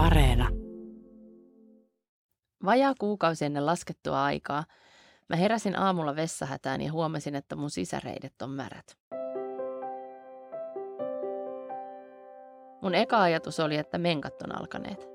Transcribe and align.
Areena. 0.00 0.48
Vajaa 2.64 2.94
kuukausi 2.98 3.44
ennen 3.44 3.66
laskettua 3.66 4.24
aikaa 4.24 4.64
mä 5.28 5.36
heräsin 5.36 5.78
aamulla 5.78 6.16
vessahätään 6.16 6.80
ja 6.80 6.92
huomasin, 6.92 7.34
että 7.34 7.56
mun 7.56 7.70
sisäreidet 7.70 8.42
on 8.42 8.50
märät. 8.50 8.98
Mun 12.82 12.94
eka 12.94 13.22
ajatus 13.22 13.60
oli, 13.60 13.76
että 13.76 13.98
menkat 13.98 14.42
on 14.42 14.58
alkaneet. 14.58 15.08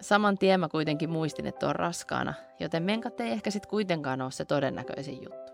Saman 0.00 0.38
tien 0.38 0.60
mä 0.60 0.68
kuitenkin 0.68 1.10
muistin, 1.10 1.46
että 1.46 1.68
on 1.68 1.76
raskaana, 1.76 2.34
joten 2.60 2.82
menkat 2.82 3.20
ei 3.20 3.30
ehkä 3.30 3.50
sit 3.50 3.66
kuitenkaan 3.66 4.22
ole 4.22 4.30
se 4.30 4.44
todennäköisin 4.44 5.22
juttu. 5.22 5.52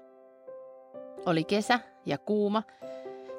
Oli 1.26 1.44
kesä 1.44 1.80
ja 2.06 2.18
kuuma, 2.18 2.62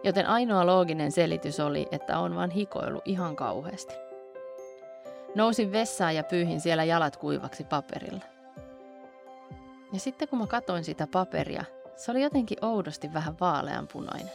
joten 0.03 0.27
ainoa 0.27 0.65
looginen 0.65 1.11
selitys 1.11 1.59
oli, 1.59 1.87
että 1.91 2.19
on 2.19 2.35
vaan 2.35 2.51
hikoilu 2.51 3.01
ihan 3.05 3.35
kauheasti. 3.35 4.10
Nousin 5.35 5.71
vessaan 5.71 6.15
ja 6.15 6.23
pyyhin 6.23 6.61
siellä 6.61 6.83
jalat 6.83 7.17
kuivaksi 7.17 7.63
paperilla. 7.63 8.23
Ja 9.93 9.99
sitten 9.99 10.27
kun 10.27 10.39
mä 10.39 10.47
katoin 10.47 10.83
sitä 10.83 11.07
paperia, 11.07 11.63
se 11.95 12.11
oli 12.11 12.21
jotenkin 12.21 12.65
oudosti 12.65 13.13
vähän 13.13 13.39
vaaleanpunainen. 13.39 14.31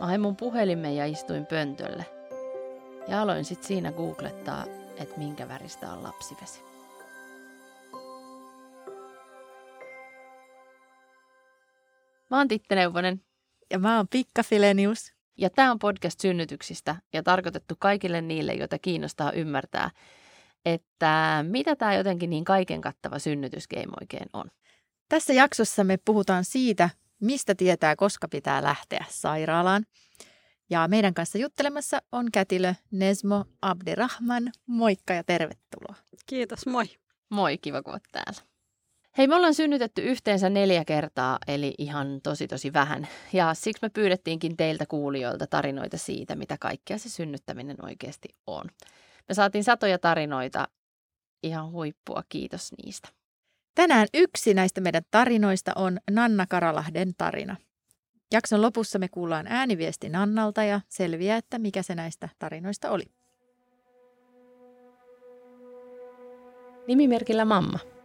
Mä 0.00 0.06
hain 0.06 0.20
mun 0.20 0.36
puhelimen 0.36 0.96
ja 0.96 1.06
istuin 1.06 1.46
pöntölle. 1.46 2.06
Ja 3.08 3.22
aloin 3.22 3.44
sitten 3.44 3.68
siinä 3.68 3.92
googlettaa, 3.92 4.64
että 4.96 5.18
minkä 5.18 5.48
väristä 5.48 5.92
on 5.92 6.02
lapsivesi. 6.02 6.60
Mä 12.30 12.36
oon 12.36 12.48
Titte 12.48 12.74
Neuvonen 12.74 13.22
Ja 13.70 13.78
mä 13.78 13.96
oon 13.96 14.08
Pikka 14.08 14.42
Filenius. 14.42 15.17
Ja 15.38 15.50
tämä 15.50 15.70
on 15.70 15.78
podcast 15.78 16.20
synnytyksistä 16.20 16.96
ja 17.12 17.22
tarkoitettu 17.22 17.74
kaikille 17.78 18.20
niille, 18.20 18.54
joita 18.54 18.78
kiinnostaa 18.78 19.32
ymmärtää, 19.32 19.90
että 20.64 21.44
mitä 21.48 21.76
tämä 21.76 21.94
jotenkin 21.94 22.30
niin 22.30 22.44
kaiken 22.44 22.80
kattava 22.80 23.18
synnytysgame 23.18 23.92
oikein 24.00 24.28
on. 24.32 24.50
Tässä 25.08 25.32
jaksossa 25.32 25.84
me 25.84 25.96
puhutaan 26.04 26.44
siitä, 26.44 26.90
mistä 27.20 27.54
tietää, 27.54 27.96
koska 27.96 28.28
pitää 28.28 28.62
lähteä 28.62 29.04
sairaalaan. 29.08 29.86
Ja 30.70 30.88
meidän 30.88 31.14
kanssa 31.14 31.38
juttelemassa 31.38 32.02
on 32.12 32.26
kätilö 32.32 32.74
Nesmo 32.90 33.44
Abdirahman. 33.62 34.52
Moikka 34.66 35.14
ja 35.14 35.24
tervetuloa. 35.24 35.94
Kiitos, 36.26 36.66
moi. 36.66 36.86
Moi, 37.30 37.58
kiva 37.58 37.82
kun 37.82 37.92
oot 37.92 38.02
täällä. 38.12 38.47
Hei, 39.18 39.26
me 39.26 39.34
ollaan 39.34 39.54
synnytetty 39.54 40.02
yhteensä 40.02 40.50
neljä 40.50 40.84
kertaa, 40.84 41.38
eli 41.46 41.74
ihan 41.78 42.20
tosi 42.22 42.48
tosi 42.48 42.72
vähän. 42.72 43.08
Ja 43.32 43.54
siksi 43.54 43.82
me 43.82 43.88
pyydettiinkin 43.88 44.56
teiltä 44.56 44.86
kuulijoilta 44.86 45.46
tarinoita 45.46 45.98
siitä, 45.98 46.36
mitä 46.36 46.56
kaikkea 46.60 46.98
se 46.98 47.08
synnyttäminen 47.08 47.76
oikeasti 47.84 48.28
on. 48.46 48.64
Me 49.28 49.34
saatiin 49.34 49.64
satoja 49.64 49.98
tarinoita, 49.98 50.68
ihan 51.42 51.70
huippua, 51.70 52.22
kiitos 52.28 52.72
niistä. 52.84 53.08
Tänään 53.74 54.08
yksi 54.14 54.54
näistä 54.54 54.80
meidän 54.80 55.02
tarinoista 55.10 55.72
on 55.76 55.98
Nanna 56.10 56.46
Karalahden 56.46 57.12
tarina. 57.18 57.56
Jakson 58.32 58.62
lopussa 58.62 58.98
me 58.98 59.08
kuullaan 59.08 59.46
ääniviesti 59.46 60.08
Nannalta 60.08 60.64
ja 60.64 60.80
selviää, 60.88 61.38
että 61.38 61.58
mikä 61.58 61.82
se 61.82 61.94
näistä 61.94 62.28
tarinoista 62.38 62.90
oli. 62.90 63.04
Nimimerkillä 66.86 67.44
mamma. 67.44 67.97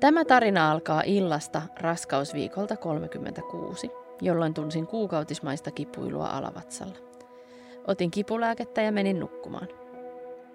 Tämä 0.00 0.24
tarina 0.24 0.70
alkaa 0.70 1.02
illasta 1.06 1.62
raskausviikolta 1.80 2.76
36, 2.76 3.90
jolloin 4.20 4.54
tunsin 4.54 4.86
kuukautismaista 4.86 5.70
kipuilua 5.70 6.26
alavatsalla. 6.26 6.94
Otin 7.86 8.10
kipulääkettä 8.10 8.82
ja 8.82 8.92
menin 8.92 9.20
nukkumaan. 9.20 9.68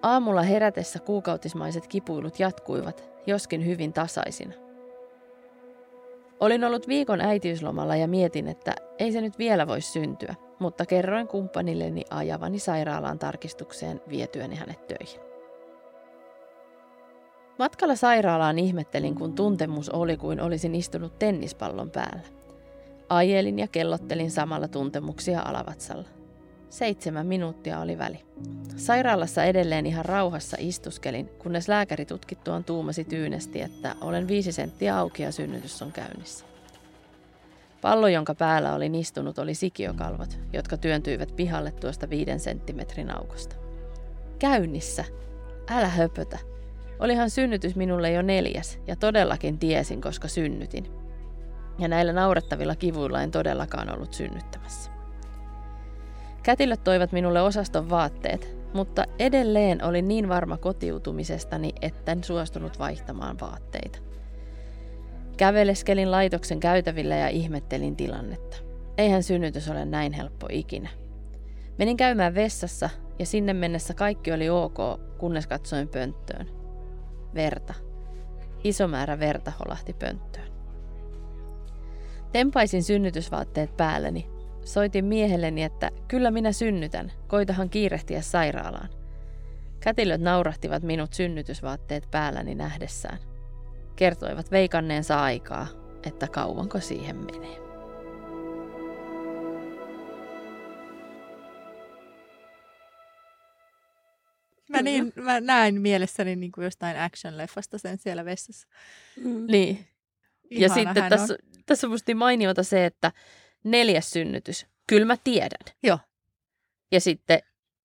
Aamulla 0.02 0.42
herätessä 0.42 0.98
kuukautismaiset 0.98 1.86
kipuilut 1.86 2.40
jatkuivat, 2.40 3.04
joskin 3.26 3.66
hyvin 3.66 3.92
tasaisina. 3.92 4.54
Olin 6.40 6.64
ollut 6.64 6.88
viikon 6.88 7.20
äitiyslomalla 7.20 7.96
ja 7.96 8.08
mietin, 8.08 8.48
että 8.48 8.74
ei 8.98 9.12
se 9.12 9.20
nyt 9.20 9.38
vielä 9.38 9.66
voi 9.66 9.80
syntyä, 9.80 10.34
mutta 10.58 10.86
kerroin 10.86 11.28
kumppanilleni 11.28 12.04
ajavani 12.10 12.58
sairaalaan 12.58 13.18
tarkistukseen 13.18 14.00
vietyäni 14.08 14.56
hänet 14.56 14.86
töihin. 14.86 15.31
Matkalla 17.62 17.96
sairaalaan 17.96 18.58
ihmettelin, 18.58 19.14
kun 19.14 19.32
tuntemus 19.32 19.90
oli 19.90 20.16
kuin 20.16 20.40
olisin 20.40 20.74
istunut 20.74 21.18
tennispallon 21.18 21.90
päällä. 21.90 22.22
Ajelin 23.08 23.58
ja 23.58 23.68
kellottelin 23.68 24.30
samalla 24.30 24.68
tuntemuksia 24.68 25.40
alavatsalla. 25.40 26.08
Seitsemän 26.70 27.26
minuuttia 27.26 27.80
oli 27.80 27.98
väli. 27.98 28.18
Sairaalassa 28.76 29.44
edelleen 29.44 29.86
ihan 29.86 30.04
rauhassa 30.04 30.56
istuskelin, 30.60 31.28
kunnes 31.28 31.68
lääkäri 31.68 32.06
tutkittuaan 32.06 32.64
tuumasi 32.64 33.04
tyynesti, 33.04 33.60
että 33.60 33.94
olen 34.00 34.28
viisi 34.28 34.52
senttiä 34.52 34.98
auki 34.98 35.22
ja 35.22 35.32
synnytys 35.32 35.82
on 35.82 35.92
käynnissä. 35.92 36.44
Pallo, 37.80 38.08
jonka 38.08 38.34
päällä 38.34 38.74
olin 38.74 38.94
istunut, 38.94 39.38
oli 39.38 39.54
sikiokalvot, 39.54 40.38
jotka 40.52 40.76
työntyivät 40.76 41.36
pihalle 41.36 41.72
tuosta 41.72 42.10
viiden 42.10 42.40
senttimetrin 42.40 43.10
aukosta. 43.10 43.56
Käynnissä? 44.38 45.04
Älä 45.70 45.88
höpötä. 45.88 46.51
Olihan 47.02 47.30
synnytys 47.30 47.76
minulle 47.76 48.12
jo 48.12 48.22
neljäs, 48.22 48.78
ja 48.86 48.96
todellakin 48.96 49.58
tiesin, 49.58 50.00
koska 50.00 50.28
synnytin. 50.28 50.86
Ja 51.78 51.88
näillä 51.88 52.12
naurettavilla 52.12 52.76
kivuilla 52.76 53.22
en 53.22 53.30
todellakaan 53.30 53.94
ollut 53.94 54.12
synnyttämässä. 54.12 54.90
Kätilöt 56.42 56.84
toivat 56.84 57.12
minulle 57.12 57.42
osaston 57.42 57.90
vaatteet, 57.90 58.56
mutta 58.74 59.04
edelleen 59.18 59.84
olin 59.84 60.08
niin 60.08 60.28
varma 60.28 60.56
kotiutumisestani, 60.56 61.72
etten 61.80 62.24
suostunut 62.24 62.78
vaihtamaan 62.78 63.40
vaatteita. 63.40 63.98
Käveleskelin 65.36 66.10
laitoksen 66.10 66.60
käytävillä 66.60 67.16
ja 67.16 67.28
ihmettelin 67.28 67.96
tilannetta. 67.96 68.56
Eihän 68.98 69.22
synnytys 69.22 69.68
ole 69.68 69.84
näin 69.84 70.12
helppo 70.12 70.46
ikinä. 70.50 70.88
Menin 71.78 71.96
käymään 71.96 72.34
vessassa 72.34 72.90
ja 73.18 73.26
sinne 73.26 73.52
mennessä 73.52 73.94
kaikki 73.94 74.32
oli 74.32 74.50
ok, 74.50 74.78
kunnes 75.18 75.46
katsoin 75.46 75.88
pönttöön. 75.88 76.61
Verta. 77.34 77.74
Iso 78.64 78.88
määrä 78.88 79.18
verta 79.18 79.52
holahti 79.64 79.92
pönttöön. 79.92 80.52
Tempaisin 82.32 82.82
synnytysvaatteet 82.82 83.76
päälleni. 83.76 84.30
Soitin 84.64 85.04
miehelleni, 85.04 85.62
että 85.62 85.90
kyllä 86.08 86.30
minä 86.30 86.52
synnytän, 86.52 87.12
koitahan 87.28 87.70
kiirehtiä 87.70 88.20
sairaalaan. 88.20 88.88
Kätilöt 89.80 90.20
naurahtivat 90.20 90.82
minut 90.82 91.12
synnytysvaatteet 91.12 92.10
päälläni 92.10 92.54
nähdessään. 92.54 93.18
Kertoivat 93.96 94.50
veikanneensa 94.50 95.22
aikaa, 95.22 95.66
että 96.06 96.28
kauanko 96.28 96.80
siihen 96.80 97.16
menee. 97.16 97.71
Mä, 104.72 104.82
niin, 104.82 105.12
mä 105.16 105.40
näin 105.40 105.80
mielessäni 105.80 106.36
niin 106.36 106.52
kuin 106.52 106.64
jostain 106.64 106.96
action-leffasta 106.96 107.78
sen 107.78 107.98
siellä 107.98 108.24
vessassa. 108.24 108.68
Mm. 109.24 109.46
Niin. 109.46 109.86
Ja 110.50 110.58
Ihana 110.58 110.74
sitten 110.74 111.02
hän 111.02 111.10
tässä, 111.10 111.36
tässä 111.66 111.86
on 111.86 111.90
musta 111.90 112.14
mainiota 112.14 112.62
se, 112.62 112.86
että 112.86 113.12
neljäs 113.64 114.10
synnytys, 114.10 114.66
kyllä 114.86 115.06
mä 115.06 115.16
tiedän. 115.24 115.74
Joo. 115.82 115.98
Ja 116.92 117.00
sitten 117.00 117.38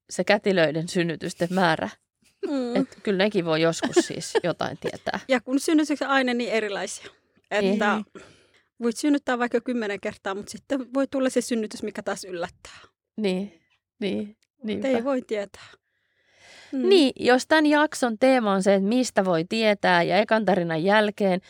se 0.09 0.23
kätilöiden 0.23 0.87
synnytysten 0.87 1.47
määrä, 1.51 1.89
Mm. 2.47 2.75
että 2.75 2.95
kyllä 3.03 3.17
nekin 3.17 3.45
voi 3.45 3.61
joskus 3.61 3.95
siis 4.07 4.33
jotain 4.43 4.77
tietää. 4.77 5.19
Ja 5.27 5.41
kun 5.41 5.59
synnytykset 5.59 6.07
on 6.07 6.13
aina 6.13 6.33
niin 6.33 6.49
erilaisia, 6.51 7.05
että 7.51 7.61
Niin. 7.95 8.05
voit 8.83 8.97
synnyttää 8.97 9.39
vaikka 9.39 9.61
kymmenen 9.61 9.99
kertaa, 9.99 10.35
mutta 10.35 10.51
sitten 10.51 10.93
voi 10.93 11.07
tulla 11.07 11.29
se 11.29 11.41
synnytys, 11.41 11.83
mikä 11.83 12.03
taas 12.03 12.23
yllättää. 12.23 12.79
Niin, 13.17 13.61
niin, 13.99 14.37
niinpä. 14.63 14.87
Ei 14.87 15.03
voi 15.03 15.21
tietää. 15.21 15.67
Mm. 16.71 16.89
Niin, 16.89 17.11
jos 17.19 17.47
tämän 17.47 17.65
jakson 17.65 18.17
teema 18.19 18.51
on 18.53 18.63
se, 18.63 18.73
että 18.73 18.87
mistä 18.87 19.25
voi 19.25 19.45
tietää 19.49 20.03
ja 20.03 20.17
ekan 20.17 20.45
tarinan 20.45 20.83
jälkeen 20.83 21.41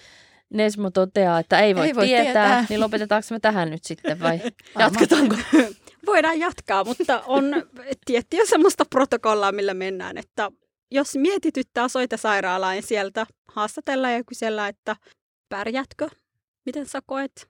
Nesmo 0.49 0.89
toteaa, 0.91 1.39
että 1.39 1.59
ei 1.59 1.75
voi, 1.75 1.87
Ei 1.87 1.95
voi 1.95 2.05
tietää, 2.05 2.23
tietää. 2.23 2.65
niin 2.69 2.79
lopetetaanko 2.79 3.27
me 3.31 3.39
tähän 3.39 3.69
nyt 3.69 3.83
sitten 3.83 4.19
vai 4.19 4.39
jatketaanko? 4.79 5.35
Voidaan 6.05 6.39
jatkaa, 6.39 6.83
mutta 6.83 7.23
on 7.25 7.45
tiettyä 8.05 8.45
semmoista 8.45 8.83
protokollaa, 8.89 9.51
millä 9.51 9.73
mennään, 9.73 10.17
että 10.17 10.51
jos 10.91 11.15
mietityttää, 11.15 11.87
soita 11.87 12.17
sairaalaan 12.17 12.75
ja 12.75 12.81
sieltä 12.81 13.25
haastatellaan 13.47 14.13
ja 14.13 14.23
kysellään, 14.23 14.69
että 14.69 14.95
pärjätkö, 15.49 16.07
miten 16.65 16.85
sä 16.85 16.99
koet, 17.05 17.47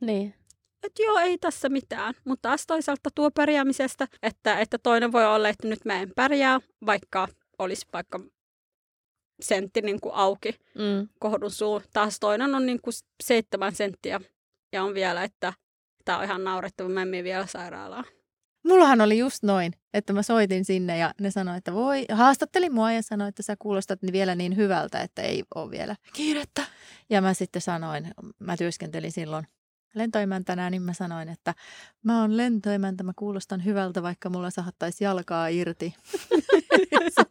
Niin, 0.00 0.34
että 0.82 1.02
joo, 1.02 1.18
ei 1.18 1.38
tässä 1.38 1.68
mitään. 1.68 2.14
Mutta 2.24 2.48
taas 2.48 2.66
toisaalta 2.66 3.10
tuo 3.14 3.30
pärjäämisestä, 3.30 4.08
että, 4.22 4.58
että 4.58 4.78
toinen 4.78 5.12
voi 5.12 5.26
olla, 5.26 5.48
että 5.48 5.68
nyt 5.68 5.84
mä 5.84 6.00
en 6.00 6.12
pärjää, 6.16 6.60
vaikka 6.86 7.28
olisi 7.58 7.86
vaikka 7.92 8.20
sentti 9.42 9.82
niin 9.82 10.00
kuin 10.00 10.14
auki 10.14 10.48
mm, 10.74 11.08
kohdun 11.18 11.50
suu. 11.50 11.82
Taas 11.92 12.20
toinen 12.20 12.54
on 12.54 12.66
niin 12.66 12.80
kuin 12.82 12.94
seitsemän 13.22 13.74
senttiä 13.74 14.20
ja 14.72 14.82
on 14.82 14.94
vielä, 14.94 15.24
että 15.24 15.52
tämä 16.04 16.18
on 16.18 16.24
ihan 16.24 16.44
naurettava, 16.44 16.88
mä 16.88 17.02
en 17.02 17.10
vielä 17.10 17.46
sairaalaan. 17.46 18.04
mullahan 18.66 19.00
oli 19.00 19.18
just 19.18 19.42
noin, 19.42 19.72
että 19.94 20.12
mä 20.12 20.22
soitin 20.22 20.64
sinne 20.64 20.98
ja 20.98 21.14
ne 21.20 21.30
sanoi, 21.30 21.56
että 21.56 21.72
voi, 21.72 22.04
haastatteli 22.12 22.70
mua 22.70 22.92
ja 22.92 23.02
sanoi, 23.02 23.28
että 23.28 23.42
sä 23.42 23.56
kuulostat 23.58 23.98
vielä 24.12 24.34
niin 24.34 24.56
hyvältä, 24.56 25.00
että 25.00 25.22
ei 25.22 25.42
ole 25.54 25.70
vielä 25.70 25.96
kiirettä. 26.12 26.64
Ja 27.10 27.22
mä 27.22 27.34
sitten 27.34 27.62
sanoin, 27.62 28.10
mä 28.38 28.56
työskentelin 28.56 29.12
silloin 29.12 29.46
lentoimäntänä, 29.94 30.70
niin 30.70 30.82
mä 30.82 30.92
sanoin, 30.92 31.28
että 31.28 31.54
mä 32.02 32.20
oon 32.20 32.36
lentoimäntä, 32.36 33.02
mä 33.02 33.12
kuulostan 33.16 33.64
hyvältä, 33.64 34.02
vaikka 34.02 34.30
mulla 34.30 34.50
sahattaisi 34.50 35.04
jalkaa 35.04 35.48
irti. 35.48 35.94
se, 37.16 37.24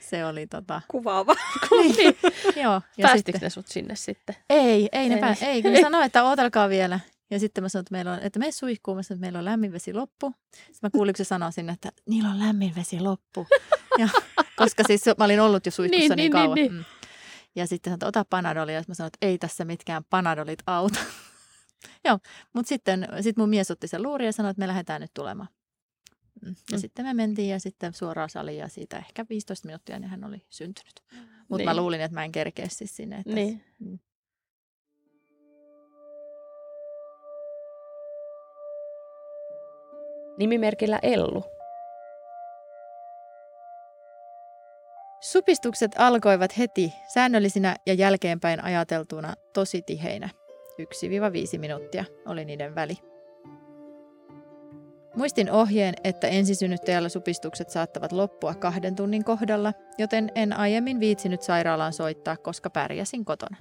se 0.00 0.24
oli 0.24 0.46
tota... 0.46 0.80
Kuvaava. 0.88 1.34
niin, 1.70 2.16
joo. 2.56 2.82
Ja 2.96 3.02
Päästikö 3.02 3.36
sitten... 3.36 3.46
ne 3.46 3.50
sut 3.50 3.68
sinne 3.68 3.96
sitten? 3.96 4.36
Ei, 4.50 4.88
ei, 4.92 5.08
ne 5.08 5.14
ei. 5.14 5.20
Pää... 5.20 5.34
ei 5.40 5.62
ne 5.62 5.80
sanoi, 5.80 6.04
että 6.04 6.24
ootelkaa 6.24 6.68
vielä. 6.68 7.00
Ja 7.30 7.38
sitten 7.38 7.64
mä 7.64 7.68
sanoin, 7.68 7.82
että, 7.82 7.92
meillä 7.92 8.12
on, 8.12 8.18
että 8.22 8.38
me 8.38 8.52
suihkuun, 8.52 8.96
mä 8.96 9.02
sanoin, 9.02 9.18
että 9.18 9.26
meillä 9.26 9.38
on 9.38 9.44
lämmin 9.44 9.72
vesi 9.72 9.94
loppu. 9.94 10.34
Sitten 10.56 10.78
mä 10.82 10.90
kuulin, 10.90 11.12
kun 11.14 11.24
se 11.24 11.28
sanoi 11.28 11.52
sinne, 11.52 11.72
että 11.72 11.92
niillä 12.06 12.30
on 12.30 12.38
lämmin 12.38 12.74
vesi 12.76 13.00
loppu. 13.00 13.46
Ja, 13.98 14.08
koska 14.56 14.82
siis 14.86 15.04
mä 15.18 15.24
olin 15.24 15.40
ollut 15.40 15.66
jo 15.66 15.72
suihkussa 15.72 16.00
niin, 16.00 16.08
niin, 16.08 16.16
niin 16.16 16.32
kauan. 16.32 16.54
Niin, 16.54 16.72
niin. 16.72 16.86
Ja 17.54 17.66
sitten 17.66 17.90
sanoin, 17.90 17.96
että 17.96 18.06
ota 18.06 18.24
panadolia. 18.30 18.74
Ja 18.74 18.82
mä 18.88 18.94
sanoin, 18.94 19.08
että 19.14 19.26
ei 19.26 19.38
tässä 19.38 19.64
mitkään 19.64 20.04
panadolit 20.10 20.58
auta. 20.66 20.98
Joo, 22.04 22.18
mutta 22.52 22.68
sitten 22.68 23.08
sit 23.20 23.36
mun 23.36 23.48
mies 23.48 23.70
otti 23.70 23.88
sen 23.88 24.02
luuri 24.02 24.26
ja 24.26 24.32
sanoi, 24.32 24.50
että 24.50 24.60
me 24.60 24.66
lähdetään 24.66 25.00
nyt 25.00 25.14
tulemaan. 25.14 25.48
Mm. 26.42 26.54
Ja 26.70 26.76
mm. 26.76 26.80
sitten 26.80 27.06
me 27.06 27.14
mentiin 27.14 27.48
ja 27.48 27.60
sitten 27.60 27.92
suoraan 27.92 28.30
saliin 28.30 28.58
ja 28.58 28.68
siitä 28.68 28.98
ehkä 28.98 29.26
15 29.28 29.66
minuuttia 29.66 29.98
niin 29.98 30.10
hän 30.10 30.24
oli 30.24 30.46
syntynyt. 30.50 31.00
Mutta 31.38 31.56
niin. 31.56 31.64
mä 31.68 31.76
luulin, 31.76 32.00
että 32.00 32.14
mä 32.14 32.24
en 32.24 32.32
kerkeä 32.32 32.66
siis 32.68 32.96
sinne. 32.96 33.16
Että 33.16 33.32
niin. 33.32 33.64
Mm. 33.78 33.98
Nimimerkillä 40.38 40.98
Ellu. 41.02 41.44
Supistukset 45.20 45.90
alkoivat 45.98 46.58
heti 46.58 46.92
säännöllisinä 47.14 47.76
ja 47.86 47.94
jälkeenpäin 47.94 48.64
ajateltuna 48.64 49.34
tosi 49.52 49.82
tiheinä. 49.82 50.28
1-5 51.56 51.58
minuuttia 51.58 52.04
oli 52.26 52.44
niiden 52.44 52.74
väli. 52.74 52.94
Muistin 55.16 55.50
ohjeen, 55.50 55.94
että 56.04 56.26
ensisynnyttäjällä 56.26 57.08
supistukset 57.08 57.70
saattavat 57.70 58.12
loppua 58.12 58.54
kahden 58.54 58.96
tunnin 58.96 59.24
kohdalla, 59.24 59.72
joten 59.98 60.32
en 60.34 60.52
aiemmin 60.52 61.00
viitsinyt 61.00 61.42
sairaalaan 61.42 61.92
soittaa, 61.92 62.36
koska 62.36 62.70
pärjäsin 62.70 63.24
kotona. 63.24 63.56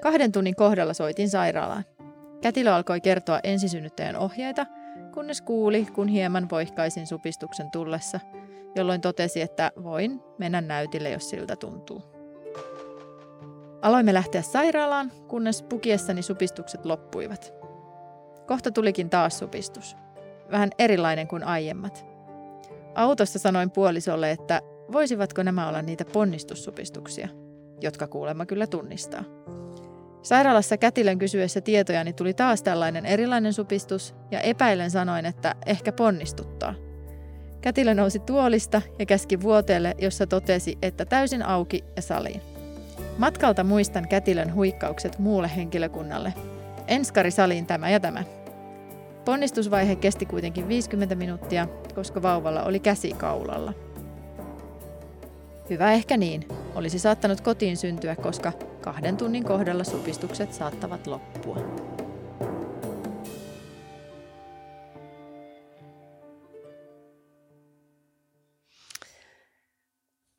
Kahden 0.00 0.32
tunnin 0.32 0.56
kohdalla 0.56 0.94
soitin 0.94 1.30
sairaalaan. 1.30 1.84
Kätilö 2.40 2.74
alkoi 2.74 3.00
kertoa 3.00 3.40
ensisynnyttäjän 3.42 4.16
ohjeita, 4.16 4.66
kunnes 5.14 5.40
kuuli, 5.42 5.86
kun 5.94 6.08
hieman 6.08 6.50
voihkaisin 6.50 7.06
supistuksen 7.06 7.70
tullessa, 7.70 8.20
jolloin 8.76 9.00
totesi, 9.00 9.40
että 9.40 9.72
voin 9.82 10.20
mennä 10.38 10.60
näytille, 10.60 11.10
jos 11.10 11.30
siltä 11.30 11.56
tuntuu. 11.56 12.17
Aloimme 13.82 14.14
lähteä 14.14 14.42
sairaalaan, 14.42 15.12
kunnes 15.28 15.62
pukiessani 15.62 16.22
supistukset 16.22 16.84
loppuivat. 16.84 17.54
Kohta 18.46 18.70
tulikin 18.70 19.10
taas 19.10 19.38
supistus. 19.38 19.96
Vähän 20.50 20.70
erilainen 20.78 21.28
kuin 21.28 21.44
aiemmat. 21.44 22.06
Autossa 22.94 23.38
sanoin 23.38 23.70
puolisolle, 23.70 24.30
että 24.30 24.60
voisivatko 24.92 25.42
nämä 25.42 25.68
olla 25.68 25.82
niitä 25.82 26.04
ponnistussupistuksia, 26.04 27.28
jotka 27.80 28.06
kuulemma 28.06 28.46
kyllä 28.46 28.66
tunnistaa. 28.66 29.24
Sairaalassa 30.22 30.76
kätilön 30.76 31.18
kysyessä 31.18 31.60
tietojani 31.60 32.12
tuli 32.12 32.34
taas 32.34 32.62
tällainen 32.62 33.06
erilainen 33.06 33.52
supistus 33.52 34.14
ja 34.30 34.40
epäilen 34.40 34.90
sanoin, 34.90 35.26
että 35.26 35.54
ehkä 35.66 35.92
ponnistuttaa. 35.92 36.74
Kätilö 37.60 37.94
nousi 37.94 38.18
tuolista 38.18 38.82
ja 38.98 39.06
käski 39.06 39.40
vuoteelle, 39.40 39.94
jossa 39.98 40.26
totesi, 40.26 40.78
että 40.82 41.04
täysin 41.04 41.42
auki 41.42 41.84
ja 41.96 42.02
saliin. 42.02 42.57
Matkalta 43.18 43.64
muistan 43.64 44.08
kätilön 44.08 44.54
huikkaukset 44.54 45.18
muulle 45.18 45.50
henkilökunnalle. 45.56 46.34
Enskari 46.86 47.30
saliin 47.30 47.66
tämä 47.66 47.90
ja 47.90 48.00
tämä. 48.00 48.24
Ponnistusvaihe 49.24 49.96
kesti 49.96 50.26
kuitenkin 50.26 50.68
50 50.68 51.14
minuuttia, 51.14 51.68
koska 51.94 52.22
vauvalla 52.22 52.62
oli 52.62 52.80
käsi 52.80 53.12
kaulalla. 53.12 53.72
Hyvä 55.70 55.92
ehkä 55.92 56.16
niin. 56.16 56.48
Olisi 56.74 56.98
saattanut 56.98 57.40
kotiin 57.40 57.76
syntyä, 57.76 58.16
koska 58.16 58.52
kahden 58.80 59.16
tunnin 59.16 59.44
kohdalla 59.44 59.84
supistukset 59.84 60.52
saattavat 60.52 61.06
loppua. 61.06 61.56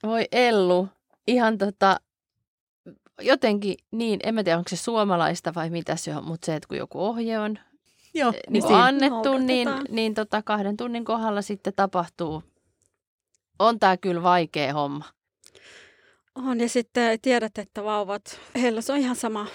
Voi 0.04 0.28
Ellu, 0.32 0.88
ihan 1.28 1.58
tota, 1.58 2.00
jotenkin 3.22 3.76
niin, 3.92 4.20
en 4.24 4.36
mä 4.36 4.44
tiedä 4.44 4.58
onko 4.58 4.70
se 4.70 4.76
suomalaista 4.76 5.54
vai 5.56 5.70
mitä 5.70 5.96
se 5.96 6.16
on, 6.16 6.24
mutta 6.24 6.46
se, 6.46 6.56
että 6.56 6.68
kun 6.68 6.78
joku 6.78 7.00
ohje 7.00 7.40
on 7.40 7.60
Joo, 8.14 8.32
niin, 8.32 8.64
niin 8.64 8.76
annettu, 8.76 9.38
niin, 9.38 9.70
niin 9.90 10.14
tota 10.14 10.42
kahden 10.42 10.78
tunnin 10.78 11.06
kohdalla 11.06 11.42
sitten 11.42 11.74
tapahtuu. 11.76 12.44
On 13.60 13.80
tämä 13.80 13.98
kyllä 13.98 14.24
vaikea 14.24 14.74
homma. 14.74 15.06
On, 16.36 16.60
ja 16.60 16.70
sitten 16.70 17.20
tiedät, 17.22 17.58
että 17.58 17.84
vauvat, 17.84 18.40
heillä 18.62 18.82
se 18.82 18.94
on 18.94 19.00
ihan 19.00 19.16
sama 19.16 19.48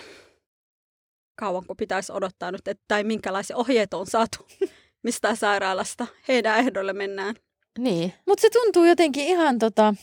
kauan 1.37 1.67
kuin 1.67 1.77
pitäisi 1.77 2.13
odottaa 2.13 2.53
nyt, 2.53 2.69
että, 2.69 2.85
tai 2.89 3.05
minkälaisia 3.05 3.57
ohjeet 3.57 3.95
on 3.95 4.07
saatu 4.07 4.47
mistä 5.05 5.35
sairaalasta. 5.35 6.07
Heidän 6.29 6.59
ehdolle 6.59 6.93
mennään. 6.93 7.35
Niin. 7.79 8.13
Mutta 8.27 8.43
se 8.43 8.51
tuntuu 8.51 8.85
jotenkin 8.85 9.25
ihan 9.25 9.59
tota, 9.59 9.95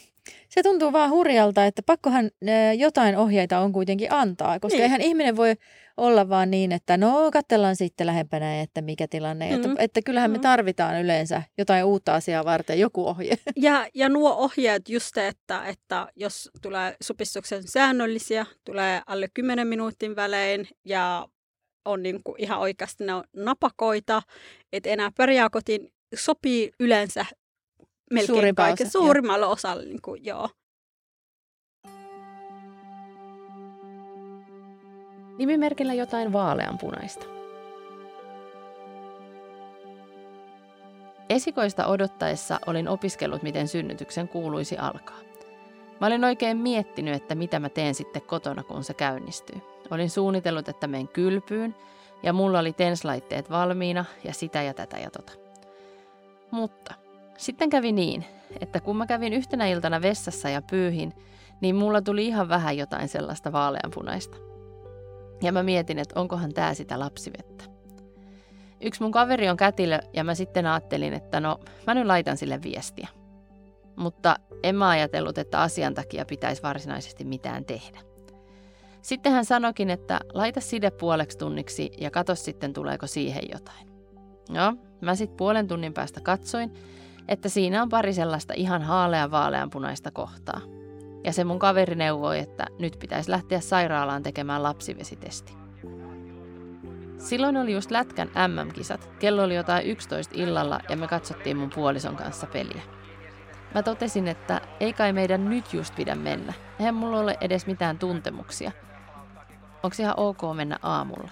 se 0.49 0.63
tuntuu 0.63 0.93
vaan 0.93 1.09
hurjalta, 1.09 1.65
että 1.65 1.81
pakkohan 1.85 2.31
jotain 2.77 3.17
ohjeita 3.17 3.59
on 3.59 3.71
kuitenkin 3.71 4.13
antaa, 4.13 4.59
koska 4.59 4.75
niin. 4.75 4.83
eihän 4.83 5.01
ihminen 5.01 5.35
voi 5.35 5.55
olla 5.97 6.29
vaan 6.29 6.51
niin, 6.51 6.71
että 6.71 6.97
no 6.97 7.31
katsellaan 7.31 7.75
sitten 7.75 8.07
lähempänä, 8.07 8.61
että 8.61 8.81
mikä 8.81 9.07
tilanne. 9.07 9.49
Mm. 9.49 9.55
Että, 9.55 9.69
että 9.77 10.01
kyllähän 10.05 10.31
mm. 10.31 10.37
me 10.37 10.39
tarvitaan 10.39 11.01
yleensä 11.01 11.43
jotain 11.57 11.83
uutta 11.83 12.15
asiaa 12.15 12.45
varten, 12.45 12.79
joku 12.79 13.07
ohje. 13.07 13.37
Ja, 13.55 13.87
ja 13.93 14.09
nuo 14.09 14.33
ohjeet 14.33 14.89
just 14.89 15.17
että, 15.17 15.65
että 15.65 16.07
jos 16.15 16.49
tulee 16.61 16.95
supistuksen 17.01 17.67
säännöllisiä, 17.67 18.45
tulee 18.65 19.01
alle 19.05 19.27
10 19.33 19.67
minuutin 19.67 20.15
välein 20.15 20.67
ja 20.85 21.27
on 21.85 22.03
niin 22.03 22.21
kuin 22.23 22.41
ihan 22.41 22.59
oikeasti 22.59 23.03
ne 23.03 23.13
on 23.13 23.23
napakoita, 23.35 24.21
että 24.73 24.89
enää 24.89 25.11
pärjää 25.17 25.49
kotiin, 25.49 25.93
sopii 26.15 26.71
yleensä 26.79 27.25
melkein 28.11 28.55
kaiken, 28.55 28.87
osa, 28.87 28.91
suurimmalla 28.91 29.45
joo. 29.45 29.53
osalla. 29.53 29.83
Niin 29.83 30.01
kuin, 30.01 30.25
joo. 30.25 30.49
Nimimerkillä 35.37 35.93
jotain 35.93 36.33
vaaleanpunaista. 36.33 37.25
Esikoista 41.29 41.85
odottaessa 41.87 42.59
olin 42.65 42.87
opiskellut, 42.87 43.43
miten 43.43 43.67
synnytyksen 43.67 44.27
kuuluisi 44.27 44.77
alkaa. 44.77 45.19
Mä 46.01 46.07
olin 46.07 46.23
oikein 46.23 46.57
miettinyt, 46.57 47.15
että 47.15 47.35
mitä 47.35 47.59
mä 47.59 47.69
teen 47.69 47.95
sitten 47.95 48.21
kotona, 48.21 48.63
kun 48.63 48.83
se 48.83 48.93
käynnistyy. 48.93 49.61
Olin 49.91 50.09
suunnitellut, 50.09 50.69
että 50.69 50.87
menen 50.87 51.07
kylpyyn 51.07 51.75
ja 52.23 52.33
mulla 52.33 52.59
oli 52.59 52.73
tenslaitteet 52.73 53.49
valmiina 53.49 54.05
ja 54.23 54.33
sitä 54.33 54.61
ja 54.61 54.73
tätä 54.73 54.97
ja 54.97 55.09
tota. 55.09 55.31
Mutta 56.51 56.93
sitten 57.41 57.69
kävi 57.69 57.91
niin, 57.91 58.25
että 58.61 58.79
kun 58.79 58.97
mä 58.97 59.05
kävin 59.05 59.33
yhtenä 59.33 59.67
iltana 59.67 60.01
vessassa 60.01 60.49
ja 60.49 60.61
pyyhin, 60.61 61.13
niin 61.61 61.75
mulla 61.75 62.01
tuli 62.01 62.27
ihan 62.27 62.49
vähän 62.49 62.77
jotain 62.77 63.07
sellaista 63.07 63.51
vaaleanpunaista. 63.51 64.37
Ja 65.41 65.51
mä 65.51 65.63
mietin, 65.63 65.99
että 65.99 66.19
onkohan 66.19 66.53
tää 66.53 66.73
sitä 66.73 66.99
lapsivettä. 66.99 67.63
Yksi 68.81 69.01
mun 69.01 69.11
kaveri 69.11 69.49
on 69.49 69.57
kätilö 69.57 69.99
ja 70.13 70.23
mä 70.23 70.35
sitten 70.35 70.65
ajattelin, 70.65 71.13
että 71.13 71.39
no 71.39 71.59
mä 71.87 71.93
nyt 71.93 72.05
laitan 72.05 72.37
sille 72.37 72.59
viestiä. 72.63 73.07
Mutta 73.95 74.35
en 74.63 74.75
mä 74.75 74.89
ajatellut, 74.89 75.37
että 75.37 75.61
asian 75.61 75.93
takia 75.93 76.25
pitäisi 76.25 76.63
varsinaisesti 76.63 77.23
mitään 77.23 77.65
tehdä. 77.65 77.99
Sitten 79.01 79.31
hän 79.31 79.45
sanokin, 79.45 79.89
että 79.89 80.19
laita 80.33 80.61
side 80.61 80.91
puoleksi 80.91 81.37
tunniksi 81.37 81.91
ja 81.97 82.11
katso 82.11 82.35
sitten 82.35 82.73
tuleeko 82.73 83.07
siihen 83.07 83.43
jotain. 83.53 83.87
No, 84.49 84.75
mä 85.01 85.15
sitten 85.15 85.37
puolen 85.37 85.67
tunnin 85.67 85.93
päästä 85.93 86.21
katsoin 86.21 86.73
että 87.31 87.49
siinä 87.49 87.81
on 87.81 87.89
pari 87.89 88.13
sellaista 88.13 88.53
ihan 88.57 88.81
haalean 88.81 89.31
vaaleanpunaista 89.31 90.11
kohtaa. 90.11 90.61
Ja 91.23 91.33
se 91.33 91.43
mun 91.43 91.59
kaveri 91.59 91.95
neuvoi, 91.95 92.39
että 92.39 92.67
nyt 92.79 92.99
pitäisi 92.99 93.31
lähteä 93.31 93.59
sairaalaan 93.59 94.23
tekemään 94.23 94.63
lapsivesitesti. 94.63 95.53
Silloin 97.17 97.57
oli 97.57 97.73
just 97.73 97.91
Lätkän 97.91 98.27
MM-kisat. 98.27 99.09
Kello 99.19 99.43
oli 99.43 99.55
jotain 99.55 99.85
11 99.85 100.35
illalla 100.37 100.79
ja 100.89 100.97
me 100.97 101.07
katsottiin 101.07 101.57
mun 101.57 101.69
puolison 101.75 102.15
kanssa 102.15 102.47
peliä. 102.47 102.81
Mä 103.73 103.83
totesin, 103.83 104.27
että 104.27 104.61
ei 104.79 104.93
kai 104.93 105.13
meidän 105.13 105.49
nyt 105.49 105.73
just 105.73 105.95
pidä 105.95 106.15
mennä. 106.15 106.53
Eihän 106.79 106.95
mulla 106.95 107.19
ole 107.19 107.37
edes 107.41 107.65
mitään 107.65 107.99
tuntemuksia. 107.99 108.71
Onko 109.83 109.95
ihan 109.99 110.13
ok 110.17 110.41
mennä 110.55 110.79
aamulla? 110.83 111.29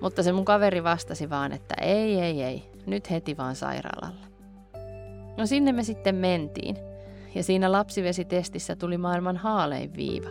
Mutta 0.00 0.22
se 0.22 0.32
mun 0.32 0.44
kaveri 0.44 0.84
vastasi 0.84 1.30
vaan, 1.30 1.52
että 1.52 1.74
ei, 1.80 2.20
ei, 2.20 2.42
ei, 2.42 2.70
nyt 2.86 3.10
heti 3.10 3.36
vaan 3.36 3.56
sairaalalle. 3.56 4.27
No 5.38 5.46
sinne 5.46 5.72
me 5.72 5.84
sitten 5.84 6.14
mentiin. 6.14 6.76
Ja 7.34 7.42
siinä 7.42 7.72
lapsivesitestissä 7.72 8.76
tuli 8.76 8.98
maailman 8.98 9.36
haalein 9.36 9.96
viiva. 9.96 10.28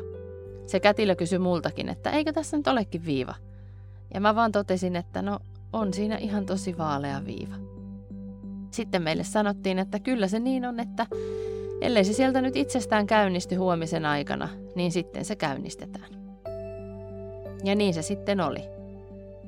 Se 0.65 0.79
kätilö 0.79 1.15
kysyi 1.15 1.39
multakin, 1.39 1.89
että 1.89 2.11
eikö 2.11 2.33
tässä 2.33 2.57
nyt 2.57 2.67
olekin 2.67 3.05
viiva. 3.05 3.35
Ja 4.13 4.21
mä 4.21 4.35
vaan 4.35 4.51
totesin, 4.51 4.95
että 4.95 5.21
no 5.21 5.39
on 5.73 5.93
siinä 5.93 6.17
ihan 6.17 6.45
tosi 6.45 6.77
vaalea 6.77 7.25
viiva. 7.25 7.55
Sitten 8.71 9.01
meille 9.01 9.23
sanottiin, 9.23 9.79
että 9.79 9.99
kyllä 9.99 10.27
se 10.27 10.39
niin 10.39 10.65
on, 10.65 10.79
että 10.79 11.05
ellei 11.81 12.05
se 12.05 12.13
sieltä 12.13 12.41
nyt 12.41 12.55
itsestään 12.55 13.07
käynnisty 13.07 13.55
huomisen 13.55 14.05
aikana, 14.05 14.49
niin 14.75 14.91
sitten 14.91 15.25
se 15.25 15.35
käynnistetään. 15.35 16.09
Ja 17.63 17.75
niin 17.75 17.93
se 17.93 18.01
sitten 18.01 18.41
oli. 18.41 18.63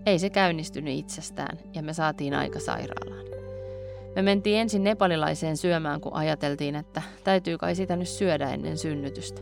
Ei 0.05 0.19
se 0.19 0.29
käynnistynyt 0.29 0.97
itsestään 0.97 1.59
ja 1.73 1.83
me 1.83 1.93
saatiin 1.93 2.33
aika 2.33 2.59
sairaalaan. 2.59 3.38
Me 4.15 4.21
mentiin 4.21 4.59
ensin 4.59 4.83
nepalilaiseen 4.83 5.57
syömään, 5.57 6.01
kun 6.01 6.13
ajateltiin, 6.13 6.75
että 6.75 7.01
täytyy 7.23 7.57
kai 7.57 7.75
sitä 7.75 7.95
nyt 7.95 8.07
syödä 8.07 8.49
ennen 8.49 8.77
synnytystä. 8.77 9.41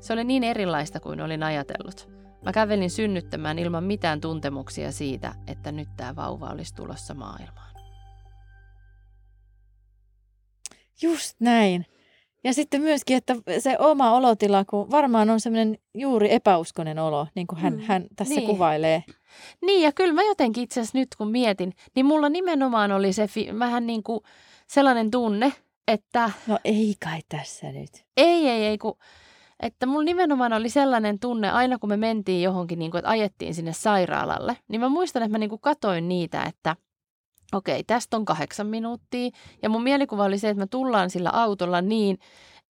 Se 0.00 0.12
oli 0.12 0.24
niin 0.24 0.44
erilaista 0.44 1.00
kuin 1.00 1.20
olin 1.20 1.42
ajatellut. 1.42 2.08
Mä 2.44 2.52
kävelin 2.52 2.90
synnyttämään 2.90 3.58
ilman 3.58 3.84
mitään 3.84 4.20
tuntemuksia 4.20 4.92
siitä, 4.92 5.34
että 5.46 5.72
nyt 5.72 5.88
tämä 5.96 6.16
vauva 6.16 6.50
olisi 6.50 6.74
tulossa 6.74 7.14
maailmaan. 7.14 7.74
Just 11.02 11.40
näin. 11.40 11.86
Ja 12.44 12.54
sitten 12.54 12.82
myöskin, 12.82 13.16
että 13.16 13.36
se 13.58 13.76
oma 13.78 14.12
olotila, 14.12 14.64
kun 14.64 14.90
varmaan 14.90 15.30
on 15.30 15.40
semmoinen 15.40 15.78
juuri 15.94 16.32
epäuskonen 16.32 16.98
olo, 16.98 17.26
niin 17.34 17.46
kuin 17.46 17.58
hän, 17.58 17.72
mm. 17.74 17.80
hän 17.80 18.06
tässä 18.16 18.34
niin. 18.34 18.46
kuvailee. 18.46 19.04
Niin, 19.62 19.82
ja 19.82 19.92
kyllä 19.92 20.12
mä 20.12 20.22
jotenkin 20.22 20.64
itse 20.64 20.80
asiassa 20.80 20.98
nyt 20.98 21.08
kun 21.18 21.30
mietin, 21.30 21.72
niin 21.96 22.06
mulla 22.06 22.28
nimenomaan 22.28 22.92
oli 22.92 23.12
se 23.12 23.26
fi- 23.26 23.58
vähän 23.58 23.86
niin 23.86 24.02
kuin 24.02 24.20
sellainen 24.66 25.10
tunne, 25.10 25.52
että... 25.88 26.30
No 26.46 26.58
ei 26.64 26.94
kai 27.04 27.20
tässä 27.28 27.72
nyt. 27.72 27.90
Ei, 28.16 28.48
ei, 28.48 28.64
ei, 28.64 28.78
kun... 28.78 28.94
Että 29.60 29.86
mulla 29.86 30.04
nimenomaan 30.04 30.52
oli 30.52 30.68
sellainen 30.68 31.18
tunne, 31.18 31.50
aina 31.50 31.78
kun 31.78 31.88
me 31.88 31.96
mentiin 31.96 32.42
johonkin, 32.42 32.78
niin 32.78 32.90
kuin, 32.90 32.98
että 32.98 33.10
ajettiin 33.10 33.54
sinne 33.54 33.72
sairaalalle, 33.72 34.56
niin 34.68 34.80
mä 34.80 34.88
muistan, 34.88 35.22
että 35.22 35.32
mä 35.32 35.38
niin 35.38 35.50
kuin 35.50 35.60
katoin 35.60 36.08
niitä, 36.08 36.42
että 36.42 36.76
okei, 37.52 37.84
tästä 37.84 38.16
on 38.16 38.24
kahdeksan 38.24 38.66
minuuttia. 38.66 39.30
Ja 39.62 39.68
mun 39.68 39.82
mielikuva 39.82 40.24
oli 40.24 40.38
se, 40.38 40.48
että 40.48 40.62
me 40.62 40.66
tullaan 40.66 41.10
sillä 41.10 41.30
autolla 41.30 41.80
niin, 41.80 42.18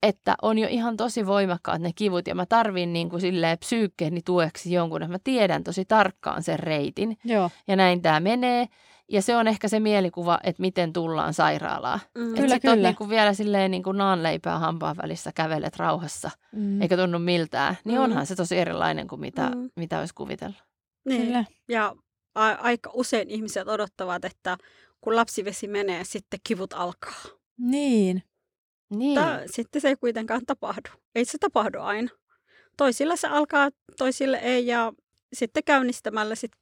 että 0.03 0.35
on 0.43 0.59
jo 0.59 0.69
ihan 0.71 0.97
tosi 0.97 1.27
voimakkaat 1.27 1.83
ne 1.83 1.91
kivut 1.95 2.27
ja 2.27 2.35
mä 2.35 2.47
tarvin 2.47 2.93
niin 2.93 3.11
kuin 3.11 3.21
silleen 3.21 3.59
psyykkeeni 3.59 4.21
tueksi 4.25 4.73
jonkun, 4.73 5.03
että 5.03 5.13
mä 5.13 5.19
tiedän 5.25 5.65
tosi 5.65 5.85
tarkkaan 5.85 6.43
sen 6.43 6.59
reitin. 6.59 7.19
Joo. 7.25 7.51
Ja 7.69 7.77
näin 7.77 8.03
tämä 8.03 8.21
menee. 8.21 8.67
Ja 9.09 9.23
se 9.23 9.37
on 9.37 9.49
ehkä 9.49 9.69
se 9.69 9.81
mielikuva, 9.81 10.39
että 10.43 10.61
miten 10.61 10.93
tullaan 10.93 11.35
sairaalaan. 11.35 12.01
Mm. 12.19 12.35
Kyllä, 12.35 12.61
kyllä. 12.61 12.89
niin 12.89 12.97
kuin 12.97 13.11
vielä 13.11 13.35
silleen 13.35 13.71
niin 13.71 13.83
kuin 13.83 13.99
naanleipää 13.99 14.59
hampaan 14.59 14.97
välissä 15.03 15.33
kävelet 15.35 15.77
rauhassa, 15.77 16.31
mm. 16.53 16.83
eikä 16.83 16.97
tunnu 16.97 17.19
miltään. 17.19 17.77
Niin 17.85 17.99
mm. 17.99 18.05
onhan 18.05 18.27
se 18.27 18.37
tosi 18.37 18.59
erilainen 18.59 19.09
kuin 19.09 19.21
mitä, 19.21 19.51
mm. 19.51 19.71
mitä 19.77 19.99
olisi 19.99 20.15
kuvitellut. 20.15 20.65
Niin. 21.09 21.23
Kyllä. 21.23 21.45
Ja 21.69 21.97
a- 22.35 22.49
aika 22.61 22.91
usein 22.95 23.31
ihmiset 23.31 23.69
odottavat, 23.69 24.25
että 24.25 24.57
kun 25.01 25.17
lapsivesi 25.17 25.69
menee, 25.69 26.05
sitten 26.05 26.41
kivut 26.45 26.73
alkaa. 26.73 27.23
Niin. 27.59 28.23
niin. 28.91 29.21
Mutta 29.21 29.41
sitten 29.47 29.81
se 29.83 29.89
ei 29.89 29.97
kuitenkaan 29.97 30.47
tapahdu. 30.47 30.89
Ei 31.15 31.25
se 31.25 31.39
tapahdu 31.39 31.81
aina. 31.81 32.11
Toisilla 32.77 33.17
se 33.17 33.29
alkaa, 33.29 33.71
toisille 33.99 34.37
ei 34.37 34.67
ja 34.67 34.93
sitten 35.33 35.65
käynnistämällä 35.65 36.35
sit 36.35 36.53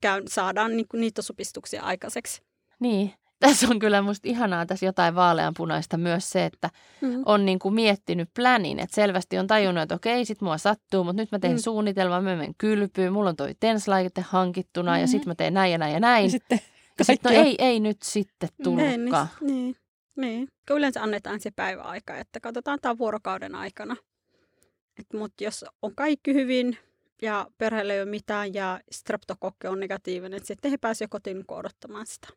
käyn, 0.00 0.28
saadaan 0.28 0.76
niinku 0.76 0.96
niitä 0.96 1.22
supistuksia 1.22 1.82
aikaiseksi. 1.82 2.42
Niin. 2.80 3.14
Tässä 3.42 3.66
on 3.70 3.78
kyllä 3.78 4.02
musta 4.02 4.28
ihanaa 4.28 4.66
tässä 4.66 4.86
jotain 4.86 5.14
vaaleanpunaista 5.14 5.96
myös 5.96 6.30
se, 6.30 6.44
että 6.44 6.70
mm. 7.00 7.22
on 7.26 7.46
niin 7.46 7.58
kuin 7.58 7.74
miettinyt 7.74 8.28
planin, 8.34 8.78
että 8.78 8.94
selvästi 8.94 9.38
on 9.38 9.46
tajunnut, 9.46 9.82
että 9.82 9.94
okei, 9.94 10.24
sit 10.24 10.40
mua 10.40 10.58
sattuu, 10.58 11.04
mutta 11.04 11.22
nyt 11.22 11.32
mä 11.32 11.38
teen 11.38 11.52
mm. 11.52 11.58
suunnitelman, 11.58 12.24
mä 12.24 12.36
menen 12.36 12.54
kylpyyn, 12.58 13.12
mulla 13.12 13.30
on 13.30 13.36
toi 13.36 13.54
tenslaite 13.60 14.20
hankittuna 14.20 14.90
mm-hmm. 14.90 15.00
ja 15.00 15.06
sitten 15.06 15.28
mä 15.28 15.34
teen 15.34 15.54
näin 15.54 15.72
ja 15.72 15.78
näin 15.78 15.92
ja 15.92 16.00
näin. 16.00 16.24
Ja 16.24 16.30
sitten, 16.30 16.60
ja 16.98 17.04
sit, 17.04 17.22
no 17.24 17.30
ei, 17.30 17.54
ei 17.58 17.80
nyt 17.80 18.02
sitten 18.02 18.48
tullutkaan. 18.62 19.28
Niin, 19.40 19.54
niin, 19.56 19.76
niin. 20.16 20.48
Yleensä 20.70 21.02
annetaan 21.02 21.40
se 21.40 21.50
päiväaika, 21.50 22.16
että 22.16 22.40
katsotaan 22.40 22.78
tämä 22.82 22.98
vuorokauden 22.98 23.54
aikana. 23.54 23.96
Mutta 25.14 25.44
jos 25.44 25.64
on 25.82 25.94
kaikki 25.94 26.34
hyvin 26.34 26.76
ja 27.22 27.46
perheellä 27.58 27.94
ei 27.94 28.02
ole 28.02 28.10
mitään 28.10 28.54
ja 28.54 28.80
streptokokke 28.90 29.68
on 29.68 29.80
negatiivinen, 29.80 30.40
sitten 30.44 30.70
he 30.70 30.76
pääsevät 30.76 31.10
kotiin 31.10 31.44
odottamaan 31.48 32.06
sitä 32.06 32.28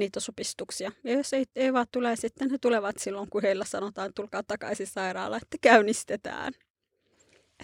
niitä 0.00 0.20
supistuksia. 0.20 0.92
Ja 1.04 1.12
jos 1.12 1.32
ei, 1.32 1.44
ei 1.56 1.72
vaan 1.72 1.86
tule, 1.92 2.16
sitten 2.16 2.50
he 2.50 2.58
tulevat 2.58 2.98
silloin, 2.98 3.30
kun 3.30 3.42
heillä 3.42 3.64
sanotaan, 3.64 4.14
tulkaa 4.14 4.42
takaisin 4.42 4.86
sairaalaan, 4.86 5.42
että 5.42 5.56
käynnistetään. 5.60 6.52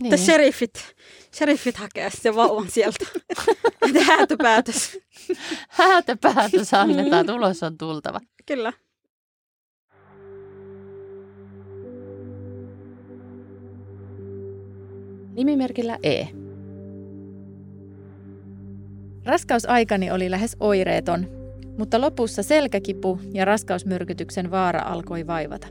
Niin. 0.01 0.15
Että 0.15 0.25
sheriffit, 0.25 0.95
sheriffit 1.35 1.77
hakee 1.77 2.11
se 2.11 2.35
vauvan 2.35 2.71
sieltä. 2.71 3.05
että 3.89 4.05
häätöpäätös. 4.05 4.99
häätöpäätös 5.69 6.75
annetaan, 6.75 7.27
tulos 7.27 7.63
on 7.63 7.79
tultava. 7.79 8.21
Kyllä. 8.47 8.73
Nimimerkillä 15.35 15.99
E. 16.03 16.27
Raskausaikani 19.25 20.11
oli 20.11 20.31
lähes 20.31 20.57
oireeton 20.61 21.36
mutta 21.79 22.01
lopussa 22.01 22.43
selkäkipu 22.43 23.21
ja 23.33 23.45
raskausmyrkytyksen 23.45 24.51
vaara 24.51 24.83
alkoi 24.83 25.27
vaivata. 25.27 25.67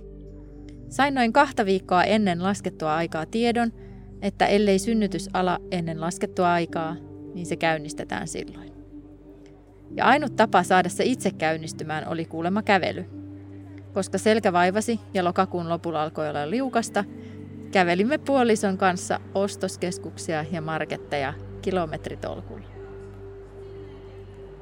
Sain 0.89 1.13
noin 1.13 1.33
kahta 1.33 1.65
viikkoa 1.65 2.03
ennen 2.03 2.43
laskettua 2.43 2.95
aikaa 2.95 3.25
tiedon, 3.25 3.71
että 4.21 4.45
ellei 4.45 4.79
synnytys 4.79 5.29
ala 5.33 5.59
ennen 5.71 6.01
laskettua 6.01 6.53
aikaa, 6.53 6.95
niin 7.33 7.45
se 7.45 7.55
käynnistetään 7.55 8.27
silloin. 8.27 8.71
Ja 9.95 10.05
ainut 10.05 10.35
tapa 10.35 10.63
saada 10.63 10.89
se 10.89 11.03
itse 11.03 11.31
käynnistymään 11.31 12.07
oli 12.07 12.25
kuulemma 12.25 12.62
kävely. 12.62 13.05
Koska 13.93 14.17
selkä 14.17 14.53
vaivasi 14.53 15.00
ja 15.13 15.24
lokakuun 15.24 15.69
lopulla 15.69 16.03
alkoi 16.03 16.29
olla 16.29 16.50
liukasta, 16.50 17.03
kävelimme 17.71 18.17
puolison 18.17 18.77
kanssa 18.77 19.19
ostoskeskuksia 19.33 20.45
ja 20.51 20.62
marketteja 20.62 21.33
kilometritolkulla. 21.62 22.64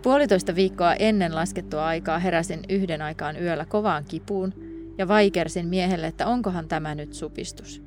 Puolitoista 0.04 0.56
viikkoa 0.56 0.94
ennen 0.94 1.36
laskettua 1.36 1.86
aikaa 1.86 2.20
heräsin 2.20 2.60
yhden 2.70 3.02
aikaan 3.02 3.44
yöllä 3.44 3.66
kovaan 3.66 4.06
kipuun 4.06 4.54
ja 4.98 5.08
vaikersin 5.08 5.68
miehelle, 5.68 6.08
että 6.08 6.28
onkohan 6.28 6.68
tämä 6.68 6.96
nyt 6.96 7.14
supistus. 7.14 7.84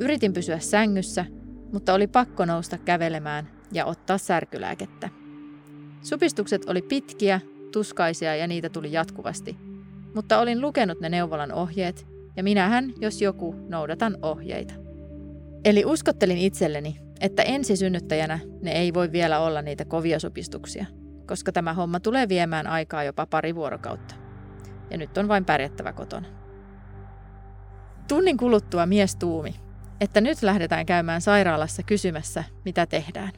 Yritin 0.00 0.32
pysyä 0.32 0.58
sängyssä, 0.58 1.24
mutta 1.72 1.94
oli 1.94 2.06
pakko 2.06 2.44
nousta 2.44 2.78
kävelemään 2.78 3.48
ja 3.72 3.84
ottaa 3.84 4.18
särkylääkettä. 4.18 5.08
Supistukset 6.02 6.64
oli 6.68 6.82
pitkiä, 6.82 7.40
tuskaisia 7.72 8.36
ja 8.36 8.46
niitä 8.46 8.68
tuli 8.68 8.92
jatkuvasti, 8.92 9.56
mutta 10.14 10.38
olin 10.38 10.60
lukenut 10.60 11.00
ne 11.00 11.08
neuvolan 11.08 11.52
ohjeet 11.52 12.06
ja 12.36 12.42
minähän, 12.42 12.92
jos 13.00 13.22
joku, 13.22 13.54
noudatan 13.68 14.18
ohjeita. 14.22 14.74
Eli 15.64 15.84
uskottelin 15.84 16.38
itselleni, 16.38 17.00
että 17.20 17.42
ensisynnyttäjänä 17.42 18.38
ne 18.62 18.72
ei 18.72 18.94
voi 18.94 19.12
vielä 19.12 19.40
olla 19.40 19.62
niitä 19.62 19.84
kovia 19.84 20.18
supistuksia– 20.18 20.86
koska 21.28 21.52
tämä 21.52 21.74
homma 21.74 22.00
tulee 22.00 22.28
viemään 22.28 22.66
aikaa 22.66 23.04
jopa 23.04 23.26
pari 23.26 23.54
vuorokautta. 23.54 24.14
Ja 24.90 24.98
nyt 24.98 25.18
on 25.18 25.28
vain 25.28 25.44
pärjättävä 25.44 25.92
kotona. 25.92 26.26
Tunnin 28.08 28.36
kuluttua 28.36 28.86
mies 28.86 29.16
tuumi, 29.16 29.54
että 30.00 30.20
nyt 30.20 30.42
lähdetään 30.42 30.86
käymään 30.86 31.20
sairaalassa 31.20 31.82
kysymässä, 31.82 32.44
mitä 32.64 32.86
tehdään. 32.86 33.32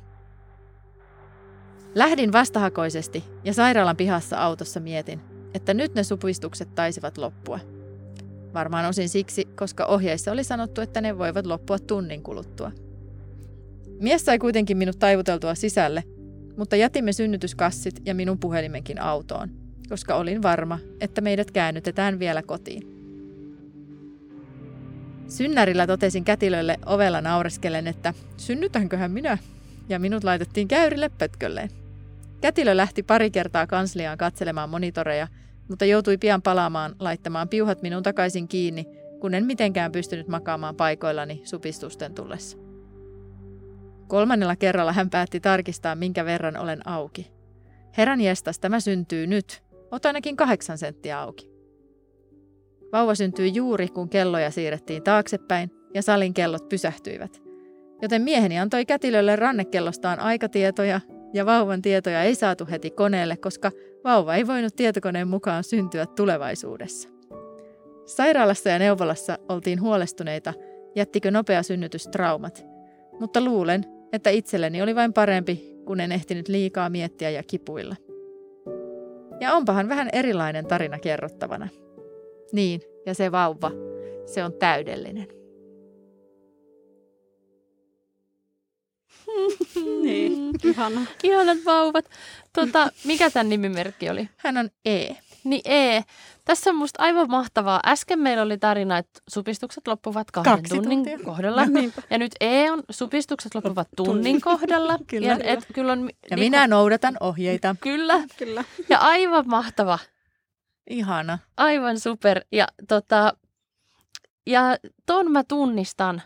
Lähdin 1.95 2.33
vastahakoisesti 2.33 3.25
ja 3.45 3.55
sairaalan 3.55 3.97
pihassa 3.97 4.39
autossa 4.39 4.81
mietin, 4.81 5.21
että 5.55 5.75
nyt 5.75 5.95
ne 5.95 6.03
supistukset 6.03 6.75
taisivat 6.75 7.19
loppua. 7.19 7.61
Varmaan 8.55 8.87
osin 8.87 9.09
siksi, 9.09 9.45
koska 9.45 9.87
ohjeissa 9.87 10.33
oli 10.33 10.45
sanottu, 10.45 10.81
että 10.81 11.01
ne 11.01 11.19
voivat 11.19 11.47
loppua 11.47 11.79
tunnin 11.79 12.23
kuluttua. 12.23 12.73
Mies 14.01 14.25
sai 14.25 14.39
kuitenkin 14.39 14.77
minut 14.77 14.99
taivuteltua 14.99 15.55
sisälle 15.55 16.05
mutta 16.61 16.77
jätimme 16.77 17.13
synnytyskassit 17.13 18.03
ja 18.05 18.15
minun 18.15 18.39
puhelimenkin 18.39 19.01
autoon, 19.03 19.51
koska 19.89 20.15
olin 20.15 20.43
varma, 20.43 20.79
että 21.01 21.21
meidät 21.21 21.51
käännytetään 21.51 22.19
vielä 22.19 22.43
kotiin. 22.43 22.83
Synnärillä 25.29 25.87
totesin 25.87 26.25
kätilölle 26.25 26.79
ovella 26.87 27.21
naureskellen, 27.21 27.87
että 27.87 28.15
synnytänköhän 28.37 29.11
minä, 29.11 29.39
ja 29.89 29.99
minut 29.99 30.25
laitettiin 30.25 30.69
käyrille 30.69 31.09
pötkölleen. 31.19 31.71
Kätilö 32.41 32.77
lähti 32.77 33.03
pari 33.03 33.31
kertaa 33.31 33.67
kansliaan 33.67 34.19
katselemaan 34.19 34.71
monitoreja, 34.71 35.29
mutta 35.69 35.85
joutui 35.85 36.19
pian 36.19 36.43
palaamaan 36.43 36.95
laittamaan 36.99 37.49
piuhat 37.49 37.83
minun 37.83 38.03
takaisin 38.03 38.49
kiinni, 38.49 38.87
kun 39.21 39.35
en 39.35 39.47
mitenkään 39.47 39.93
pystynyt 39.93 40.29
makaamaan 40.29 40.77
paikoillani 40.77 41.41
supistusten 41.45 42.15
tullessa. 42.15 42.70
Kolmannella 44.11 44.57
kerralla 44.57 44.93
hän 44.93 45.11
päätti 45.11 45.41
tarkistaa, 45.41 45.95
minkä 45.95 46.25
verran 46.25 46.57
olen 46.57 46.89
auki. 46.89 47.33
Herran 47.97 48.21
jestas, 48.21 48.59
tämä 48.59 48.81
syntyy 48.81 49.27
nyt. 49.27 49.63
Ota 49.91 50.09
ainakin 50.09 50.37
kahdeksan 50.37 50.79
senttiä 50.79 51.21
auki. 51.21 51.51
Vauva 52.93 53.15
syntyi 53.15 53.55
juuri, 53.55 53.89
kun 53.89 54.09
kelloja 54.09 54.51
siirrettiin 54.51 55.03
taaksepäin 55.03 55.71
ja 55.95 56.03
salin 56.03 56.35
kellot 56.35 56.69
pysähtyivät. 56.69 57.43
Joten 58.03 58.23
mieheni 58.23 58.59
antoi 58.59 58.87
kätilölle 58.87 59.37
rannekellostaan 59.37 60.21
aikatietoja 60.21 61.01
ja 61.35 61.47
vauvan 61.47 61.83
tietoja 61.83 62.23
ei 62.23 62.35
saatu 62.35 62.67
heti 62.71 62.91
koneelle, 62.91 63.37
koska 63.37 63.71
vauva 64.05 64.35
ei 64.35 64.47
voinut 64.47 64.77
tietokoneen 64.77 65.29
mukaan 65.29 65.65
syntyä 65.65 66.07
tulevaisuudessa. 66.07 67.09
Sairaalassa 68.07 68.69
ja 68.69 68.79
neuvolassa 68.79 69.39
oltiin 69.49 69.81
huolestuneita, 69.81 70.55
jättikö 70.97 71.31
nopea 71.31 71.63
synnytys 71.63 72.09
traumat, 72.13 72.67
mutta 73.21 73.41
luulen, 73.41 74.00
että 74.13 74.31
itselleni 74.31 74.83
oli 74.83 74.95
vain 74.95 75.13
parempi, 75.13 75.77
kun 75.85 76.01
en 76.01 76.13
ehtinyt 76.13 76.49
liikaa 76.49 76.91
miettiä 76.91 77.31
ja 77.31 77.43
kipuilla. 77.43 77.97
Ja 79.41 79.53
onpahan 79.53 79.89
vähän 79.89 80.09
erilainen 80.13 80.67
tarina 80.67 80.99
kerrottavana. 80.99 81.69
Niin, 82.53 82.81
ja 83.07 83.15
se 83.15 83.33
vauva, 83.33 83.71
se 84.27 84.45
on 84.45 84.53
täydellinen. 84.53 85.27
Niin, 90.03 90.51
ihana. 90.65 91.07
Ihanat 91.23 91.59
vauvat. 91.65 92.05
Tota, 92.53 92.89
mikä 93.05 93.31
tämän 93.31 93.49
nimimerkki 93.49 94.11
oli? 94.11 94.29
Hän 94.37 94.57
on 94.57 94.71
E. 94.85 95.09
Niin 95.45 95.63
E. 95.65 96.03
Tässä 96.51 96.71
on 96.71 96.77
musta 96.77 97.03
aivan 97.03 97.31
mahtavaa. 97.31 97.81
Äsken 97.87 98.19
meillä 98.19 98.43
oli 98.43 98.59
tarina, 98.59 98.99
että 98.99 99.21
supistukset 99.29 99.87
loppuvat 99.89 100.31
kahden 100.31 100.53
Kaksi 100.57 100.75
tunnin 100.75 100.99
tuntia. 100.99 101.19
kohdalla. 101.25 101.67
Niinpä. 101.81 102.03
Ja 102.11 102.19
nyt 102.19 102.33
E 102.41 102.71
on 102.71 102.83
supistukset 102.91 103.55
loppuvat 103.55 103.89
tunnin 103.97 104.41
kohdalla. 104.41 104.99
Kyllä. 105.11 105.27
ja, 105.27 105.39
et, 105.43 105.67
kyllä 105.75 105.93
on, 105.93 105.99
Ja 106.01 106.05
niinku- 106.05 106.37
minä 106.37 106.67
noudatan 106.67 107.17
ohjeita. 107.21 107.77
Kyllä. 107.83 108.15
Kyllä. 108.39 108.65
Ja 108.89 108.99
aivan 108.99 109.45
mahtava. 109.49 109.99
Ihana. 110.91 111.39
Aivan 111.57 111.99
super. 112.01 112.41
Ja, 112.53 112.67
tota, 112.89 113.33
ja 114.47 114.77
ton 115.07 115.33
mä 115.33 115.45
tunnistan 115.45 116.23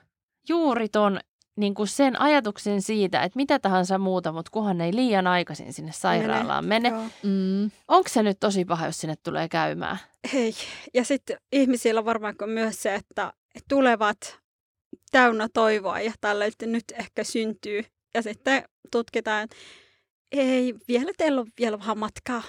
juuri 0.48 0.88
ton 0.88 1.20
niin 1.56 1.74
kuin 1.74 1.88
sen 1.88 2.20
ajatuksen 2.20 2.82
siitä, 2.82 3.22
että 3.22 3.36
mitä 3.36 3.58
tahansa 3.58 3.98
muuta, 3.98 4.32
mutta 4.32 4.50
kunhan 4.50 4.80
ei 4.80 4.94
liian 4.94 5.26
aikaisin 5.26 5.72
sinne 5.72 5.92
sairaalaan 5.92 6.66
mene. 6.66 6.88
Joo. 6.88 7.02
Mm. 7.22 7.70
Onko 7.88 8.08
se 8.08 8.22
nyt 8.22 8.40
tosi 8.40 8.64
paha, 8.64 8.86
jos 8.86 9.00
sinne 9.00 9.14
tulee 9.22 9.48
käymään? 9.48 9.98
Ei. 10.34 10.54
Ja 10.94 11.04
sitten 11.04 11.38
ihmisillä 11.52 12.04
varmaan 12.04 12.34
on 12.42 12.50
myös 12.50 12.82
se, 12.82 12.94
että 12.94 13.32
tulevat 13.68 14.38
täynnä 15.10 15.48
toivoa 15.54 16.00
ja 16.00 16.12
tällä, 16.20 16.44
että 16.44 16.66
nyt 16.66 16.84
ehkä 16.94 17.24
syntyy. 17.24 17.84
Ja 18.14 18.22
sitten 18.22 18.64
tutkitaan, 18.90 19.42
että 19.42 19.56
ei, 20.32 20.74
vielä 20.88 21.12
teillä 21.18 21.40
on 21.40 21.46
vielä 21.60 21.78
vähän 21.78 21.98
matkaa 21.98 22.42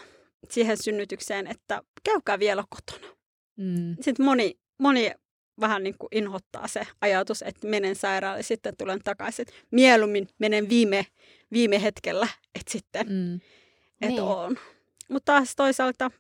siihen 0.50 0.78
synnytykseen, 0.78 1.48
että 1.48 1.82
käykää 2.04 2.40
vielä 2.40 2.64
kotona. 2.70 3.16
Mm. 3.58 3.96
Sitten 4.02 4.26
moni, 4.26 4.60
moni 4.80 5.12
vähän 5.60 5.84
niin 5.84 5.98
kuin 5.98 6.10
inhottaa 6.12 6.68
se 6.68 6.88
ajatus, 7.02 7.42
että 7.42 7.68
menen 7.68 7.96
sairaalaan 7.96 8.40
ja 8.40 8.44
sitten 8.44 8.78
tulen 8.78 9.00
takaisin. 9.04 9.46
Mieluummin 9.72 10.28
menen 10.40 10.70
viime, 10.70 11.06
viime 11.52 11.82
hetkellä, 11.82 12.28
että 12.56 12.72
sitten 12.72 13.08
Mm. 13.10 13.36
et 14.02 14.10
Niin. 14.10 14.22
on. 14.22 14.58
Mutta 15.10 15.34
taas 15.34 15.56
toisaalta 15.56 16.12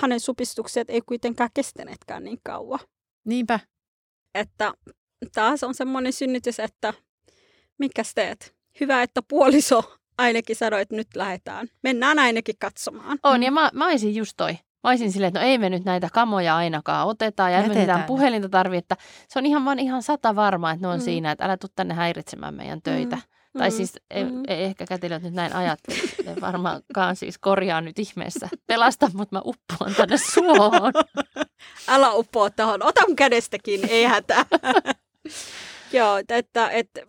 hänen 0.00 0.20
supistukset 0.20 0.90
ei 0.90 1.00
kuitenkaan 1.00 1.50
kestäneetkään 1.54 2.24
niin 2.24 2.40
kauan. 2.42 2.80
Niinpä. 3.24 3.60
Että 4.34 4.74
taas 5.34 5.62
on 5.64 5.74
semmoinen 5.74 6.12
synnytys, 6.12 6.60
että 6.60 6.94
mikäs 7.78 8.14
teet? 8.14 8.54
Hyvä, 8.80 9.02
että 9.02 9.22
puoliso 9.28 9.96
ainakin 10.18 10.56
sanoi, 10.56 10.80
että 10.82 10.96
nyt 10.96 11.08
lähdetään. 11.16 11.68
Mennään 11.82 12.18
ainakin 12.18 12.54
katsomaan. 12.58 13.18
On, 13.22 13.42
ja 13.42 13.50
mä, 13.50 13.70
mä 13.74 13.86
olisin 13.86 14.14
just 14.14 14.32
toi. 14.36 14.56
Mä 14.84 14.90
olisin 14.90 15.12
silleen, 15.12 15.28
että 15.28 15.40
no 15.40 15.46
ei 15.46 15.58
me 15.58 15.70
nyt 15.70 15.84
näitä 15.84 16.08
kamoja 16.12 16.56
ainakaan 16.56 17.08
oteta 17.08 17.50
ja 17.50 17.58
emme 17.58 17.74
mitään 17.74 18.04
puhelinta 18.04 18.48
tarvi, 18.48 18.76
että 18.76 18.96
se 19.28 19.38
on 19.38 19.46
ihan 19.46 19.64
vaan 19.64 19.78
ihan 19.78 20.02
sata 20.02 20.36
varmaa, 20.36 20.70
että 20.72 20.86
ne 20.86 20.92
on 20.92 20.98
Mm. 20.98 21.04
siinä, 21.04 21.30
että 21.32 21.44
älä 21.44 21.56
tuu 21.56 21.70
tänne 21.76 21.94
häiritsemään 21.94 22.54
meidän 22.54 22.82
töitä. 22.82 23.16
Mm. 23.16 23.58
Tai 23.58 23.68
Mm. 23.70 23.76
siis 23.76 23.92
ei, 24.10 24.24
Mm. 24.24 24.42
ei 24.48 24.64
ehkä 24.64 24.86
kätilöt 24.86 25.22
nyt 25.22 25.34
näin 25.34 25.54
ajattele. 25.54 25.98
Varmaankaan 26.40 27.16
siis 27.16 27.38
korjaa 27.38 27.80
nyt 27.80 27.98
ihmeessä. 27.98 28.48
Pelasta, 28.66 29.10
mutta 29.14 29.36
mä 29.36 29.42
uppoan 29.44 29.94
tänne 29.94 30.16
suohon. 30.16 30.92
Älä 31.88 32.12
uppoa 32.12 32.50
tuohon. 32.50 32.82
Ota 32.82 33.00
mun 33.06 33.16
kädestäkin, 33.16 33.80
ei 33.88 34.04
hätää. 34.04 34.44
Joo, 35.92 36.16
että, 36.28 36.70
että 36.70 37.00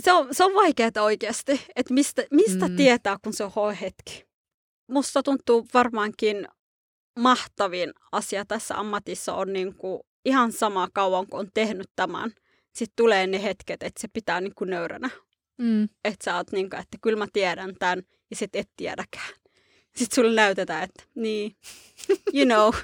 se 0.00 0.12
on, 0.12 0.28
se 0.32 0.44
on 0.44 0.54
vaikeaa 0.54 0.90
oikeasti, 1.02 1.60
että 1.76 1.94
mistä, 1.94 2.22
mistä 2.30 2.64
Mm. 2.66 2.70
mm. 2.72 2.76
tietää, 2.76 3.16
kun 3.24 3.32
se 3.32 3.44
on 3.44 3.52
hoihetki. 3.56 4.25
Musta 4.88 5.22
tuntuu 5.22 5.66
varmaankin 5.74 6.48
mahtavin 7.18 7.92
asia 8.12 8.44
tässä 8.44 8.78
ammatissa 8.78 9.34
on 9.34 9.52
niin 9.52 9.74
kuin 9.74 10.00
ihan 10.24 10.52
sama 10.52 10.88
kauan, 10.92 11.26
kun 11.26 11.40
on 11.40 11.48
tehnyt 11.54 11.90
tämän. 11.96 12.32
Sitten 12.72 12.96
tulee 12.96 13.26
ne 13.26 13.42
hetket, 13.42 13.82
että 13.82 14.00
se 14.00 14.08
pitää 14.08 14.40
niin 14.40 14.54
kuin 14.54 14.70
nöyränä. 14.70 15.10
Mm. 15.58 15.84
Että 15.84 16.24
sä 16.24 16.36
oot 16.36 16.52
niin 16.52 16.70
kuin, 16.70 16.80
että 16.80 16.98
kyllä 17.02 17.18
mä 17.18 17.26
tiedän 17.32 17.74
tämän, 17.78 18.02
ja 18.30 18.36
sit 18.36 18.56
et 18.56 18.70
tiedäkään. 18.76 19.34
Sitten 19.96 20.14
sulle 20.14 20.34
näytetään, 20.34 20.82
että 20.82 21.02
niin, 21.14 21.56
you 22.34 22.44
know, 22.46 22.74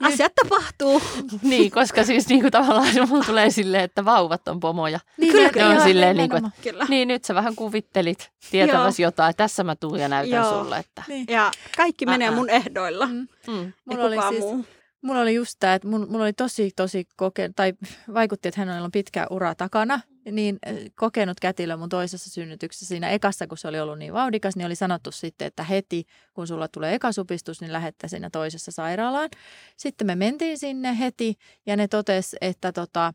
asiat 0.00 0.32
tapahtuu. 0.34 1.02
niin, 1.42 1.70
koska 1.70 2.04
siis 2.04 2.28
niinku 2.28 2.50
tavallaan 2.50 3.08
mulla 3.08 3.24
tulee 3.24 3.50
silleen, 3.50 3.84
että 3.84 4.04
vauvat 4.04 4.48
on 4.48 4.60
pomoja. 4.60 5.00
Niin, 5.16 5.32
Kyllä, 5.32 5.50
kyllä. 5.50 5.68
On 5.68 5.80
silleen 5.80 6.16
niinku, 6.16 6.36
nimenomaan. 6.36 6.62
Kyllä. 6.62 6.86
Niin 6.88 7.08
nyt 7.08 7.24
sä 7.24 7.34
vähän 7.34 7.56
kuvittelit 7.56 8.30
tietäväsi 8.50 9.02
jotain, 9.02 9.30
että 9.30 9.44
tässä 9.44 9.64
mä 9.64 9.76
tuun 9.76 9.98
ja 10.00 10.08
näytän 10.08 10.40
Joo. 10.40 10.62
sulle, 10.62 10.78
että 10.78 11.02
Niin. 11.08 11.24
Ja 11.28 11.50
kaikki 11.76 12.06
menee 12.06 12.30
mun 12.30 12.50
ehdoilla. 12.50 13.06
Mm. 13.06 13.26
mm, 13.46 13.72
Mulla 13.84 14.04
oli, 14.04 14.16
siis, 14.28 14.40
muu. 14.40 14.64
mulla 15.02 15.20
oli 15.20 15.34
just 15.34 15.56
tämä, 15.60 15.74
että 15.74 15.88
mun, 15.88 16.06
mulla 16.10 16.24
oli 16.24 16.32
tosi, 16.32 16.70
tosi 16.76 17.04
koke, 17.16 17.50
tai 17.56 17.72
vaikutti, 18.14 18.48
että 18.48 18.60
hänellä 18.60 18.84
on 18.84 18.92
pitkä 18.92 19.26
ura 19.30 19.54
takana, 19.54 20.00
niin 20.30 20.58
kokenut 20.94 21.40
kätilö 21.40 21.76
mun 21.76 21.88
toisessa 21.88 22.30
synnytyksessä. 22.30 22.86
Siinä 22.86 23.10
ekassa, 23.10 23.46
kun 23.46 23.58
se 23.58 23.68
oli 23.68 23.80
ollut 23.80 23.98
niin 23.98 24.12
vauhdikas, 24.12 24.56
niin 24.56 24.66
oli 24.66 24.74
sanottu 24.74 25.12
sitten, 25.12 25.46
että 25.46 25.62
heti 25.62 26.04
kun 26.34 26.46
sulla 26.46 26.68
tulee 26.68 26.94
ekasupistus, 26.94 27.60
niin 27.60 27.72
lähette 27.72 28.08
siinä 28.08 28.30
toisessa 28.30 28.72
sairaalaan. 28.72 29.30
Sitten 29.76 30.06
me 30.06 30.14
mentiin 30.14 30.58
sinne 30.58 30.98
heti 30.98 31.34
ja 31.66 31.76
ne 31.76 31.88
totes, 31.88 32.36
että 32.40 32.72
tota, 32.72 33.14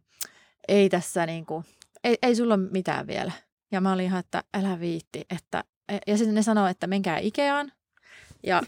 ei 0.68 0.90
tässä 0.90 1.26
niinku, 1.26 1.64
ei, 2.04 2.18
ei 2.22 2.36
sulla 2.36 2.54
ole 2.54 2.70
mitään 2.72 3.08
vielä. 3.08 3.32
Ja 3.72 3.82
mä 3.82 3.94
olin 3.94 4.06
ihan, 4.06 4.20
että 4.20 4.44
älä 4.54 4.80
viitti. 4.80 5.26
Että, 5.30 5.64
ja 6.08 6.18
sitten 6.18 6.36
ne 6.36 6.44
sanoo, 6.44 6.68
että 6.68 6.88
menkää 6.88 7.18
Ikeaan. 7.18 7.72
Ja, 8.44 8.62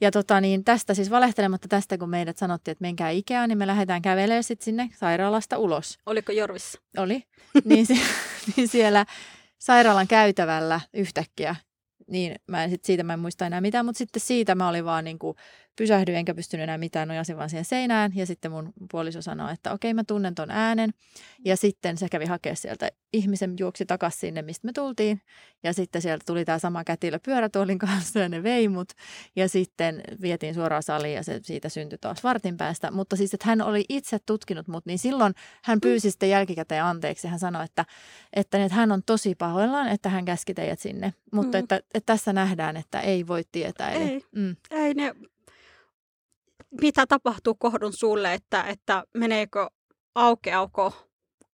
ja 0.00 0.10
tota 0.10 0.40
niin, 0.40 0.64
tästä 0.64 0.94
siis 0.94 1.10
valehtelematta 1.10 1.68
tästä, 1.68 1.98
kun 1.98 2.10
meidät 2.10 2.36
sanottiin, 2.36 2.72
että 2.72 2.82
menkää 2.82 3.10
Ikeaan, 3.10 3.48
niin 3.48 3.58
me 3.58 3.66
lähdetään 3.66 4.02
kävelemään 4.02 4.44
sitten 4.44 4.64
sinne 4.64 4.90
sairaalasta 4.96 5.58
ulos. 5.58 5.98
Oliko 6.06 6.32
Jorvissa? 6.32 6.80
Oli. 6.96 7.24
niin, 7.64 7.86
se, 7.86 7.94
niin 8.56 8.68
siellä 8.68 9.06
sairaalan 9.58 10.08
käytävällä 10.08 10.80
yhtäkkiä, 10.94 11.56
niin 12.06 12.34
mä 12.46 12.64
en 12.64 12.70
sit 12.70 12.84
siitä 12.84 13.02
mä 13.02 13.12
en 13.12 13.20
muista 13.20 13.46
enää 13.46 13.60
mitään, 13.60 13.84
mutta 13.86 13.98
sitten 13.98 14.20
siitä 14.20 14.54
mä 14.54 14.68
olin 14.68 14.84
vaan 14.84 15.04
niin 15.04 15.18
kuin 15.18 15.36
pysähdyin 15.78 16.18
enkä 16.18 16.34
pystynyt 16.34 16.64
enää 16.64 16.78
mitään, 16.78 17.08
nojasin 17.08 17.36
vaan 17.36 17.50
siihen 17.50 17.64
seinään 17.64 18.12
ja 18.14 18.26
sitten 18.26 18.50
mun 18.50 18.72
puoliso 18.90 19.22
sanoi, 19.22 19.52
että 19.52 19.72
okei 19.72 19.94
mä 19.94 20.04
tunnen 20.04 20.34
ton 20.34 20.50
äänen 20.50 20.90
ja 21.44 21.56
sitten 21.56 21.98
se 21.98 22.08
kävi 22.08 22.24
hakea 22.24 22.54
sieltä, 22.54 22.90
ihmisen 23.12 23.54
juoksi 23.60 23.86
takaisin 23.86 24.20
sinne, 24.20 24.42
mistä 24.42 24.66
me 24.66 24.72
tultiin 24.72 25.20
ja 25.62 25.72
sitten 25.72 26.02
sieltä 26.02 26.24
tuli 26.26 26.44
tämä 26.44 26.58
sama 26.58 26.84
kätilö 26.84 27.18
pyörätuolin 27.24 27.78
kanssa 27.78 28.18
ja 28.18 28.28
ne 28.28 28.42
vei 28.42 28.68
mut 28.68 28.88
ja 29.36 29.48
sitten 29.48 30.00
vietiin 30.22 30.54
suoraan 30.54 30.82
saliin 30.82 31.14
ja 31.14 31.22
se 31.24 31.40
siitä 31.42 31.68
syntyi 31.68 31.98
taas 32.00 32.24
vartin 32.24 32.56
päästä, 32.56 32.90
mutta 32.90 33.16
siis 33.16 33.34
että 33.34 33.46
hän 33.46 33.62
oli 33.62 33.84
itse 33.88 34.18
tutkinut 34.26 34.68
mut, 34.68 34.86
niin 34.86 34.98
silloin 34.98 35.34
hän 35.64 35.80
pyysi 35.80 36.10
sitten 36.10 36.30
jälkikäteen 36.30 36.84
anteeksi. 36.84 37.28
Hän 37.28 37.38
sanoi, 37.38 37.64
että, 37.64 37.84
että, 38.32 38.64
että 38.64 38.76
hän 38.76 38.92
on 38.92 39.02
tosi 39.06 39.34
pahoillaan, 39.34 39.88
että 39.88 40.08
hän 40.08 40.24
käski 40.24 40.54
teidät 40.54 40.80
sinne. 40.80 41.14
Mutta 41.32 41.58
Mm. 41.58 41.62
että, 41.62 41.76
että 41.76 42.12
tässä 42.12 42.32
nähdään, 42.32 42.76
että 42.76 43.00
ei 43.00 43.26
voi 43.26 43.44
tietää. 43.52 43.90
Eli, 43.90 44.04
Ei. 44.04 44.20
Mm, 44.34 44.56
Ei 44.70 44.94
ne, 44.94 45.14
mitä 46.80 47.06
tapahtuu 47.06 47.54
kohdun 47.54 47.92
sulle, 47.92 48.34
että, 48.34 48.62
että 48.62 49.04
meneekö 49.14 49.66
aukeako 50.14 50.92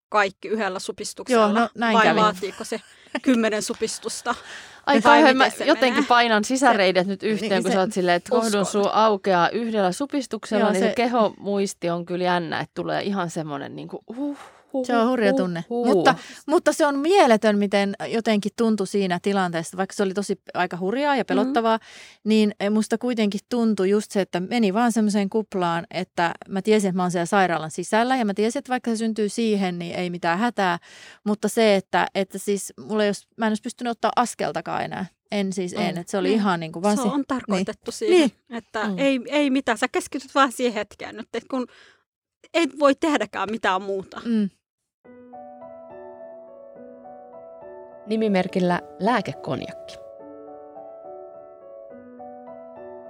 kaikki 0.10 0.47
yhdellä 0.47 0.80
supistuksella 0.80 1.43
Joo, 1.43 1.54
no, 1.54 1.69
näin 1.76 1.93
vai 1.97 2.04
kävi. 2.06 2.19
vaatiiko 2.19 2.63
se 2.63 2.82
kymmenen 3.21 3.62
supistusta? 3.62 4.36
Ai 4.86 5.02
kauhean, 5.02 5.38
mä 5.38 5.49
se 5.49 5.65
jotenkin 5.65 5.93
menee? 5.93 6.08
painan 6.08 6.43
sisäreidet 6.43 7.08
nyt 7.08 7.23
yhteen, 7.23 7.52
niin 7.52 7.63
kun 7.63 7.71
se- 7.71 7.76
sä 7.76 7.80
oot 7.82 7.93
silleen, 7.93 8.15
että 8.15 8.30
kohdun 8.30 8.65
suu 8.65 8.88
aukeaa 8.93 9.49
yhdellä 9.49 9.91
supistuksella, 9.91 10.63
Joo, 10.63 10.71
niin 10.71 10.84
se, 10.84 10.88
se- 10.88 10.93
kehomuisti 10.95 11.89
on 11.89 12.06
kyllä 12.06 12.23
jännä, 12.23 12.60
että 12.60 12.71
tulee 12.76 13.02
ihan 13.04 13.30
semmoinen 13.30 13.76
niin 13.76 13.88
kuin, 13.88 13.99
uh, 14.08 14.38
huh, 14.74 14.86
Se 14.86 14.98
on 14.98 15.10
hurja 15.10 15.34
tunne. 15.34 15.66
Mutta, 15.70 16.16
mutta 16.48 16.74
se 16.74 16.86
on 16.86 17.00
mieletön, 17.00 17.58
miten 17.58 17.94
jotenkin 18.08 18.52
tuntui 18.58 18.88
siinä 18.88 19.20
tilanteessa, 19.22 19.78
vaikka 19.78 19.94
se 19.96 20.04
oli 20.04 20.14
tosi 20.14 20.42
aika 20.54 20.78
hurjaa 20.78 21.16
ja 21.16 21.26
pelottavaa, 21.26 21.78
mm. 21.78 21.82
niin 22.30 22.54
musta 22.72 22.98
kuitenkin 22.98 23.42
tuntui 23.50 23.90
just 23.90 24.12
se, 24.12 24.22
että 24.22 24.40
meni 24.40 24.74
vaan 24.74 24.92
semmoiseen 24.92 25.30
kuplaan, 25.30 25.86
että 25.92 26.32
mä 26.50 26.62
tiesin, 26.62 26.90
että 26.90 26.98
mä 26.98 27.04
oon 27.04 27.12
siellä 27.12 27.26
sairaalan 27.26 27.72
sisällä 27.72 28.16
ja 28.18 28.26
mä 28.26 28.34
tiesin, 28.34 28.60
että 28.60 28.70
vaikka 28.70 28.92
se 28.92 28.98
syntyy 28.98 29.30
siihen, 29.30 29.80
niin 29.80 29.96
ei 29.96 30.10
mitään 30.10 30.40
hätää. 30.40 30.80
Mutta 31.24 31.48
se, 31.50 31.76
että, 31.76 32.08
että 32.16 32.38
siis 32.38 32.74
mulla 32.80 33.04
ei 33.04 33.10
olisi, 33.10 33.28
mä 33.38 33.46
en 33.46 33.50
olisi 33.52 33.64
pystynyt 33.64 33.92
ottaa 33.92 34.12
askeltakaan 34.16 34.84
enää. 34.84 35.06
En 35.32 35.54
siis 35.54 35.74
en, 35.74 35.96
Mm. 35.96 36.02
että 36.02 36.12
se 36.12 36.18
oli 36.18 36.28
Niin. 36.28 36.40
ihan 36.40 36.60
niin 36.60 36.72
kuin 36.72 36.84
vaan 36.84 36.98
se 36.98 37.04
si- 37.04 37.10
on 37.10 37.24
tarkoitettu 37.28 37.92
niin. 37.92 37.98
siihen, 37.98 38.32
Niin. 38.50 38.58
että 38.58 38.84
mm. 38.88 38.98
ei, 38.98 39.20
ei 39.28 39.50
mitään. 39.50 39.78
Sä 39.78 39.88
keskityt 39.88 40.36
vaan 40.36 40.52
siihen 40.52 40.74
hetkeen 40.74 41.16
nyt, 41.16 41.28
että 41.34 41.50
kun 41.50 41.68
ei 42.54 42.68
voi 42.80 42.96
tehdäkään 42.96 43.52
mitään 43.52 43.82
muuta. 43.82 44.22
Mm. 44.26 44.50
Nimimerkillä 48.08 48.82
lääkekonjakki. 49.00 49.96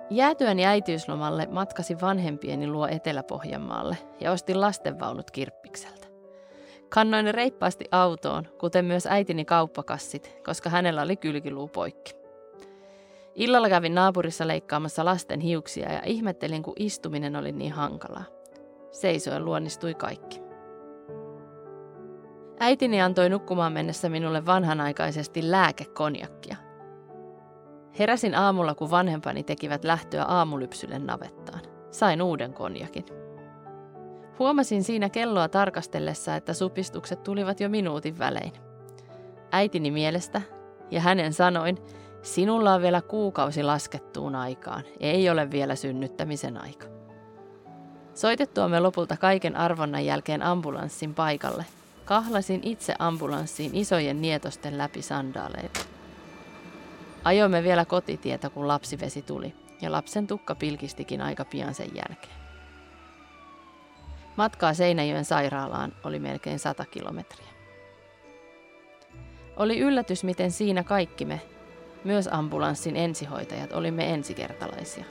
Jäätyäni 0.10 0.66
äitiyslomalle 0.66 1.48
matkasin 1.52 2.02
vanhempieni 2.02 2.68
luo 2.68 2.88
Etelä-Pohjanmaalle 2.88 3.98
ja 4.20 4.32
ostin 4.32 4.62
lastenvaunut 4.62 5.32
kirppikseltä. 5.32 6.08
Kannoin 6.90 7.26
ne 7.26 7.32
reippaasti 7.32 7.86
autoon, 7.92 8.48
kuten 8.60 8.86
myös 8.86 9.08
äitini 9.08 9.46
kauppakassit, 9.46 10.38
koska 10.46 10.70
hänellä 10.70 11.02
oli 11.02 11.18
kylkiluu 11.18 11.68
poikki. 11.68 12.14
Illalla 13.36 13.70
kävin 13.70 13.96
naapurissa 13.96 14.48
leikkaamassa 14.48 15.06
lasten 15.06 15.40
hiuksia 15.40 15.94
ja 15.94 16.02
ihmettelin, 16.06 16.64
kun 16.64 16.74
istuminen 16.80 17.36
oli 17.36 17.52
niin 17.52 17.72
hankalaa. 17.72 18.26
Seisoen 18.92 19.46
luonnistui 19.46 19.94
kaikki. 19.94 20.43
Äitini 22.60 23.02
antoi 23.02 23.30
nukkumaan 23.30 23.74
mennessä 23.74 24.10
minulle 24.10 24.46
vanhanaikaisesti 24.46 25.52
lääkekonjakkia. 25.52 26.56
Heräsin 28.00 28.36
aamulla, 28.36 28.76
kun 28.76 28.92
vanhempani 28.92 29.44
tekivät 29.44 29.84
lähtöä 29.84 30.24
aamulypsylle 30.24 31.00
navettaan. 31.00 31.62
Sain 31.92 32.22
uuden 32.22 32.54
konjakin. 32.54 33.06
Huomasin 34.40 34.84
siinä 34.84 35.10
kelloa 35.10 35.50
tarkastellessa, 35.50 36.36
että 36.36 36.54
supistukset 36.54 37.24
tulivat 37.24 37.60
jo 37.60 37.70
minuutin 37.70 38.20
välein. 38.20 38.52
Äitini 39.52 39.92
mielestä 39.92 40.42
ja 40.92 41.02
hänen 41.02 41.34
sanoin, 41.34 41.78
sinulla 42.22 42.74
on 42.74 42.82
vielä 42.82 43.02
kuukausi 43.02 43.64
laskettuun 43.64 44.36
aikaan, 44.36 44.84
ei 45.00 45.30
ole 45.30 45.52
vielä 45.52 45.76
synnyttämisen 45.76 46.62
aika. 46.62 46.88
Soitettuamme 48.14 48.80
lopulta 48.80 49.18
kaiken 49.18 49.56
arvonnan 49.56 50.06
jälkeen 50.06 50.42
ambulanssin 50.42 51.14
paikalle, 51.14 51.66
kahlasin 52.06 52.60
itse 52.64 52.94
ambulanssiin 53.00 53.76
isojen 53.76 54.22
nietosten 54.22 54.78
läpi 54.78 55.02
sandaaleita. 55.02 55.80
Ajoimme 57.24 57.64
vielä 57.64 57.86
kotitietä, 57.86 58.50
kun 58.50 58.68
lapsivesi 58.68 59.22
tuli, 59.22 59.54
ja 59.82 59.92
lapsen 59.92 60.28
tukka 60.28 60.56
pilkistikin 60.56 61.22
aika 61.22 61.46
pian 61.46 61.74
sen 61.74 61.90
jälkeen. 61.96 62.44
Matkaa 64.36 64.74
Seinäjoen 64.74 65.26
sairaalaan 65.26 65.96
oli 66.04 66.20
melkein 66.20 66.60
100 66.60 66.86
kilometriä. 66.86 67.48
Oli 69.58 69.80
yllätys, 69.80 70.24
miten 70.24 70.52
siinä 70.52 70.84
kaikki 70.84 71.26
me, 71.26 71.42
myös 72.04 72.30
ambulanssin 72.32 72.96
ensihoitajat, 72.96 73.74
olimme 73.74 74.14
ensikertalaisia. 74.14 75.06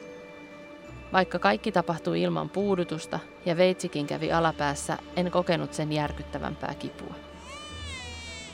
Vaikka 1.12 1.38
kaikki 1.38 1.72
tapahtui 1.72 2.22
ilman 2.22 2.50
puudutusta 2.50 3.18
ja 3.46 3.56
veitsikin 3.56 4.06
kävi 4.06 4.32
alapäässä, 4.32 4.98
en 5.16 5.30
kokenut 5.30 5.72
sen 5.72 5.92
järkyttävämpää 5.92 6.74
kipua. 6.78 7.14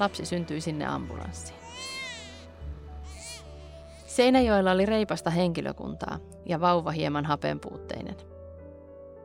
Lapsi 0.01 0.27
syntyi 0.27 0.61
sinne 0.61 0.87
ambulanssiin. 0.87 1.59
Seinäjoella 4.07 4.71
oli 4.71 4.87
reipasta 4.87 5.31
henkilökuntaa 5.31 6.19
ja 6.47 6.61
vauva 6.61 6.91
hieman 6.91 7.25
hapenpuutteinen. 7.25 8.17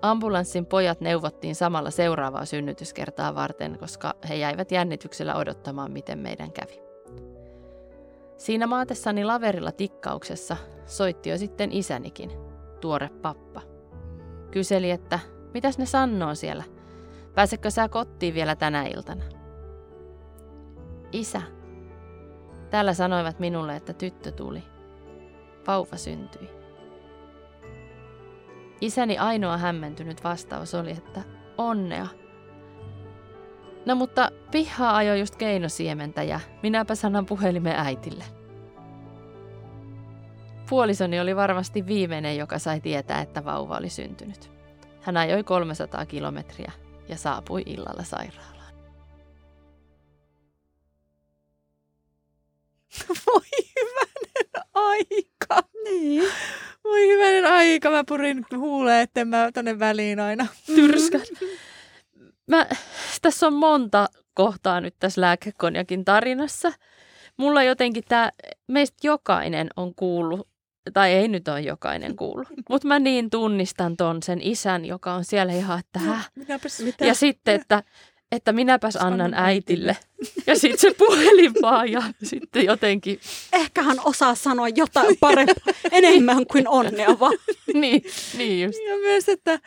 Ambulanssin 0.01 0.65
pojat 0.65 1.01
neuvottiin 1.01 1.55
samalla 1.55 1.91
seuraavaa 1.91 2.45
synnytyskertaa 2.45 3.35
varten, 3.35 3.77
koska 3.79 4.13
he 4.29 4.35
jäivät 4.35 4.71
jännityksellä 4.71 5.35
odottamaan, 5.35 5.91
miten 5.91 6.19
meidän 6.19 6.51
kävi. 6.51 6.81
Siinä 8.37 8.67
maatessani 8.67 9.25
laverilla 9.25 9.71
tikkauksessa 9.71 10.57
soitti 10.85 11.29
jo 11.29 11.37
sitten 11.37 11.71
isänikin, 11.71 12.31
tuore 12.83 13.09
pappa. 13.09 13.61
Kyseli, 14.51 14.91
että 14.91 15.19
mitäs 15.53 15.77
ne 15.77 15.85
sanoo 15.85 16.35
siellä? 16.35 16.63
Pääsekö 17.35 17.69
sä 17.69 17.89
kotiin 17.89 18.33
vielä 18.33 18.55
tänä 18.55 18.83
iltana? 18.83 19.23
Isä. 21.11 21.41
Täällä 22.69 22.93
sanoivat 22.93 23.39
minulle, 23.39 23.75
että 23.75 23.93
tyttö 23.93 24.31
tuli. 24.31 24.63
Vauva 25.67 25.97
syntyi. 25.97 26.49
Isäni 28.81 29.17
ainoa 29.17 29.57
hämmentynyt 29.57 30.23
vastaus 30.23 30.75
oli, 30.75 30.91
että 30.91 31.21
onnea. 31.57 32.07
No 33.85 33.95
mutta 33.95 34.31
pihaa 34.51 34.95
ajoi 34.95 35.19
just 35.19 35.35
keinosiementä 35.35 36.23
ja 36.23 36.39
minäpä 36.63 36.95
sanan 36.95 37.25
puhelimen 37.25 37.75
äitille. 37.75 38.23
Puolisoni 40.69 41.19
oli 41.19 41.35
varmasti 41.35 41.85
viimeinen, 41.85 42.37
joka 42.37 42.59
sai 42.59 42.81
tietää, 42.81 43.21
että 43.21 43.45
vauva 43.45 43.77
oli 43.77 43.89
syntynyt. 43.89 44.51
Hän 45.01 45.17
ajoi 45.17 45.43
300 45.43 46.05
kilometriä 46.05 46.71
ja 47.09 47.17
saapui 47.17 47.63
illalla 47.65 48.03
sairaalaan. 48.03 48.73
Voi 53.27 53.41
hyvänen 53.79 54.65
aika. 54.73 55.69
Niin. 55.83 56.23
Voi 56.83 57.07
hyvänen 57.07 57.45
aika. 57.45 57.89
Mä 57.89 58.03
purin 58.07 58.45
huuleen, 58.57 59.01
etten 59.01 59.27
mä 59.27 59.49
tonne 59.53 59.79
väliin 59.79 60.19
aina. 60.19 60.47
Tyrskät. 60.75 61.29
Mä, 62.47 62.67
tässä 63.21 63.47
on 63.47 63.53
monta 63.53 64.07
kohtaa 64.33 64.81
nyt 64.81 64.95
tässä 64.99 65.21
lääkekonjakin 65.21 66.05
tarinassa. 66.05 66.71
Mulla 67.37 67.63
jotenkin 67.63 68.03
tämä, 68.07 68.31
meistä 68.67 68.97
jokainen 69.03 69.69
on 69.75 69.95
kuullut, 69.95 70.52
tai 70.93 71.11
ei 71.11 71.27
nyt 71.27 71.47
ole 71.47 71.61
jokainen 71.61 72.15
kuullut, 72.21 72.47
mutta 72.69 72.87
mä 72.87 72.99
niin 72.99 73.29
tunnistan 73.29 73.97
ton 73.97 74.23
sen 74.23 74.41
isän, 74.41 74.85
joka 74.85 75.13
on 75.13 75.25
siellä 75.25 75.53
ihan, 75.53 75.79
että 75.79 75.99
häh. 75.99 76.31
Minäpäs, 76.35 76.79
Mitä? 76.79 77.05
Ja 77.05 77.13
sitten, 77.13 77.55
että, 77.61 77.83
että 78.31 78.53
minäpäs 78.53 78.95
Annan 78.95 79.21
annan 79.21 79.33
äitille. 79.43 79.91
äitille. 79.91 80.43
Ja 80.47 80.55
sitten 80.59 80.79
se 80.79 80.97
puhelin 80.97 81.53
vaan 81.61 81.91
ja 81.91 82.03
sitten 82.23 82.65
jotenkin, 82.65 83.19
Ehkä 83.53 83.83
hän 83.83 83.97
osaa 84.03 84.35
sanoa 84.35 84.69
jotain 84.69 85.17
parempaa, 85.19 85.73
enemmän 85.91 86.45
kuin 86.47 86.67
onnea 86.67 87.19
vaan. 87.19 87.37
niin, 87.73 88.03
niin 88.37 88.63
just. 88.65 88.79
Ja 88.89 88.97
myös, 88.97 89.29
että 89.29 89.59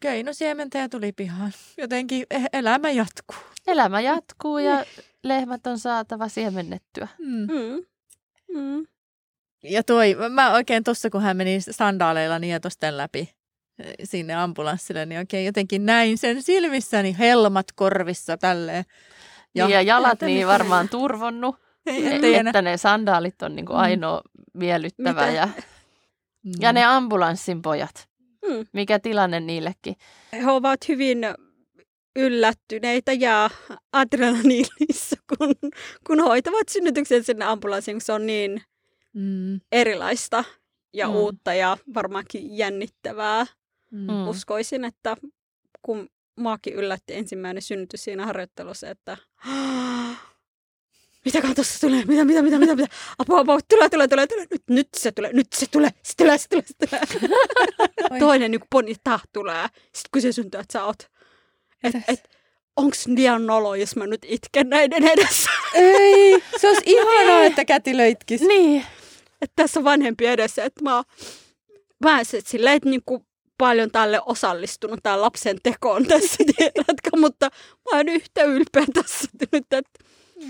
keinosiementäjä 0.00 0.88
tuli 0.88 1.12
pihaan. 1.12 1.52
Jotenkin 1.78 2.26
e- 2.30 2.58
elämä 2.58 2.90
jatkuu. 2.90 3.36
Elämä 3.66 4.00
jatkuu 4.00 4.58
ja 4.58 4.84
lehmät 5.24 5.66
on 5.66 5.78
saatava 5.78 6.28
siemennettyä. 6.28 7.08
Mm. 7.18 7.46
Mm. 7.52 7.84
Mm. 8.60 8.86
Ja 9.70 9.82
toi, 9.82 10.16
mä 10.30 10.52
oikein 10.52 10.84
tuossa, 10.84 11.10
kun 11.10 11.22
hän 11.22 11.36
meni 11.36 11.60
sandaaleilla 11.60 12.38
nietosten 12.38 12.96
läpi 12.96 13.20
eh, 13.78 13.94
sinne 14.04 14.34
ambulanssille, 14.34 15.06
niin 15.06 15.18
oikein 15.18 15.46
jotenkin 15.46 15.86
näin 15.86 16.18
sen 16.18 16.42
silmissäni 16.42 17.16
helmat 17.18 17.66
korvissa 17.74 18.36
tälleen. 18.36 18.84
Ja, 19.54 19.68
ja 19.68 19.82
jalat 19.82 20.20
niin 20.20 20.46
varmaan 20.46 20.88
turvonnut, 20.88 21.56
Ei, 21.86 22.06
ettei 22.14 22.34
enää. 22.34 22.50
että 22.50 22.62
ne 22.62 22.76
sandaalit 22.76 23.42
on 23.42 23.56
niin 23.56 23.66
kuin 23.66 23.76
Mm. 23.76 23.80
ainoa 23.82 24.22
miellyttävä. 24.54 25.10
Mitä? 25.12 25.32
Ja, 25.32 25.48
Mm. 26.44 26.52
ja 26.60 26.72
ne 26.72 26.84
ambulanssin 26.84 27.62
pojat. 27.62 28.08
Mm. 28.48 28.66
Mikä 28.72 28.98
tilanne 28.98 29.40
niillekin? 29.40 29.96
He 30.32 30.50
ovat 30.50 30.88
hyvin 30.88 31.18
yllättyneitä 32.16 33.12
ja 33.12 33.50
adrenaliinissa, 33.92 35.16
kun, 35.38 35.54
kun 36.06 36.20
hoitavat 36.20 36.68
synnytyksen 36.68 37.24
sinne 37.24 37.44
ambulanssiin, 37.44 37.94
kun 37.94 38.00
se 38.00 38.12
on 38.12 38.26
niin 38.26 38.62
Mm. 39.16 39.60
erilaista 39.72 40.44
ja 40.92 41.08
Mm. 41.08 41.14
uutta 41.14 41.54
ja 41.54 41.76
varmaankin 41.94 42.56
jännittävää. 42.58 43.46
Mm. 43.90 43.98
Mm. 44.12 44.28
Uskoisin, 44.28 44.84
että 44.84 45.16
kun 45.82 46.08
maakin 46.36 46.74
yllätti 46.74 47.14
ensimmäinen 47.14 47.62
synnytys 47.62 48.04
siinä 48.04 48.26
harjoittelussa, 48.26 48.90
että 48.90 49.16
mitä 51.24 51.54
tuossa 51.54 51.80
tulee, 51.80 52.04
mitä, 52.04 52.24
mitä, 52.24 52.42
mitä, 52.42 52.58
mitä, 52.58 52.76
mitä, 52.76 52.94
apua, 53.18 53.40
apua, 53.40 53.58
tulee, 53.68 53.88
tulee, 53.88 54.08
tulee, 54.08 54.26
tulee, 54.26 54.46
nyt, 54.50 54.62
nyt 54.70 54.88
se 54.96 55.12
tulee, 55.12 55.32
nyt 55.32 55.52
se 55.52 55.66
tulee, 55.70 55.90
se 56.02 56.12
tulee, 56.16 56.38
se 56.38 56.48
tulee, 56.48 56.62
se 56.66 56.74
tulee. 57.18 57.40
Oi. 58.10 58.18
Toinen 58.18 58.50
niin 58.50 58.60
ponittaa 58.70 59.20
tulee, 59.32 59.66
sitten 59.82 60.08
kun 60.12 60.22
se 60.22 60.32
syntyy, 60.32 60.60
että 60.60 60.72
sä 60.72 60.84
oot, 60.84 61.10
että 61.84 62.02
et, 62.08 62.30
onks 62.76 63.06
liian 63.06 63.46
nolo, 63.46 63.74
jos 63.74 63.96
mä 63.96 64.06
nyt 64.06 64.24
itken 64.28 64.68
näiden 64.68 65.04
edessä. 65.04 65.50
Ei, 65.74 66.42
se 66.56 66.68
olisi 66.68 66.82
ihanaa, 66.96 67.44
että 67.44 67.64
kätilö 67.64 68.06
itkisi. 68.06 68.46
Niin. 68.46 68.86
Että 69.42 69.52
tässä 69.62 69.80
on 69.80 69.84
vanhempi 69.84 70.26
edessä, 70.26 70.64
että 70.64 70.82
mä, 70.84 71.02
mä 72.04 72.24
se, 72.24 72.40
silleen, 72.46 72.76
että 72.76 72.88
niinku 72.88 73.26
paljon 73.58 73.90
tälle 73.90 74.20
osallistunut 74.26 75.00
tämän 75.02 75.22
lapsen 75.22 75.56
tekoon 75.62 76.06
tässä, 76.06 76.36
tiedätkö, 76.56 77.10
mutta 77.16 77.50
mä 77.92 77.96
oon 77.98 78.08
yhtä 78.08 78.42
ylpeä 78.42 78.84
tässä 78.94 79.28
nyt, 79.40 79.72
että 79.72 80.04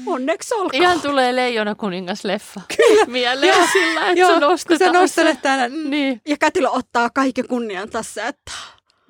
onneksi 0.06 0.54
olkoon. 0.54 0.82
Ihan 0.82 1.00
tulee 1.00 1.36
Leijona 1.36 1.74
kuningas 1.74 2.24
leffa. 2.24 2.60
Kyllä. 2.76 3.04
Mieleen 3.06 3.56
Joo, 3.56 3.66
sillä, 3.72 4.06
että 4.08 4.20
Joo, 4.20 4.34
sä 4.34 4.40
nostetaan 4.40 4.90
kun 4.90 4.94
sä 4.96 5.00
nostelet 5.00 5.34
se. 5.36 5.40
täällä. 5.42 5.68
Mm. 5.68 5.90
Niin. 5.90 6.20
Ja 6.28 6.36
Kätilö 6.40 6.68
ottaa 6.68 7.10
kaiken 7.14 7.48
kunnian 7.48 7.90
tässä, 7.90 8.26
että 8.28 8.52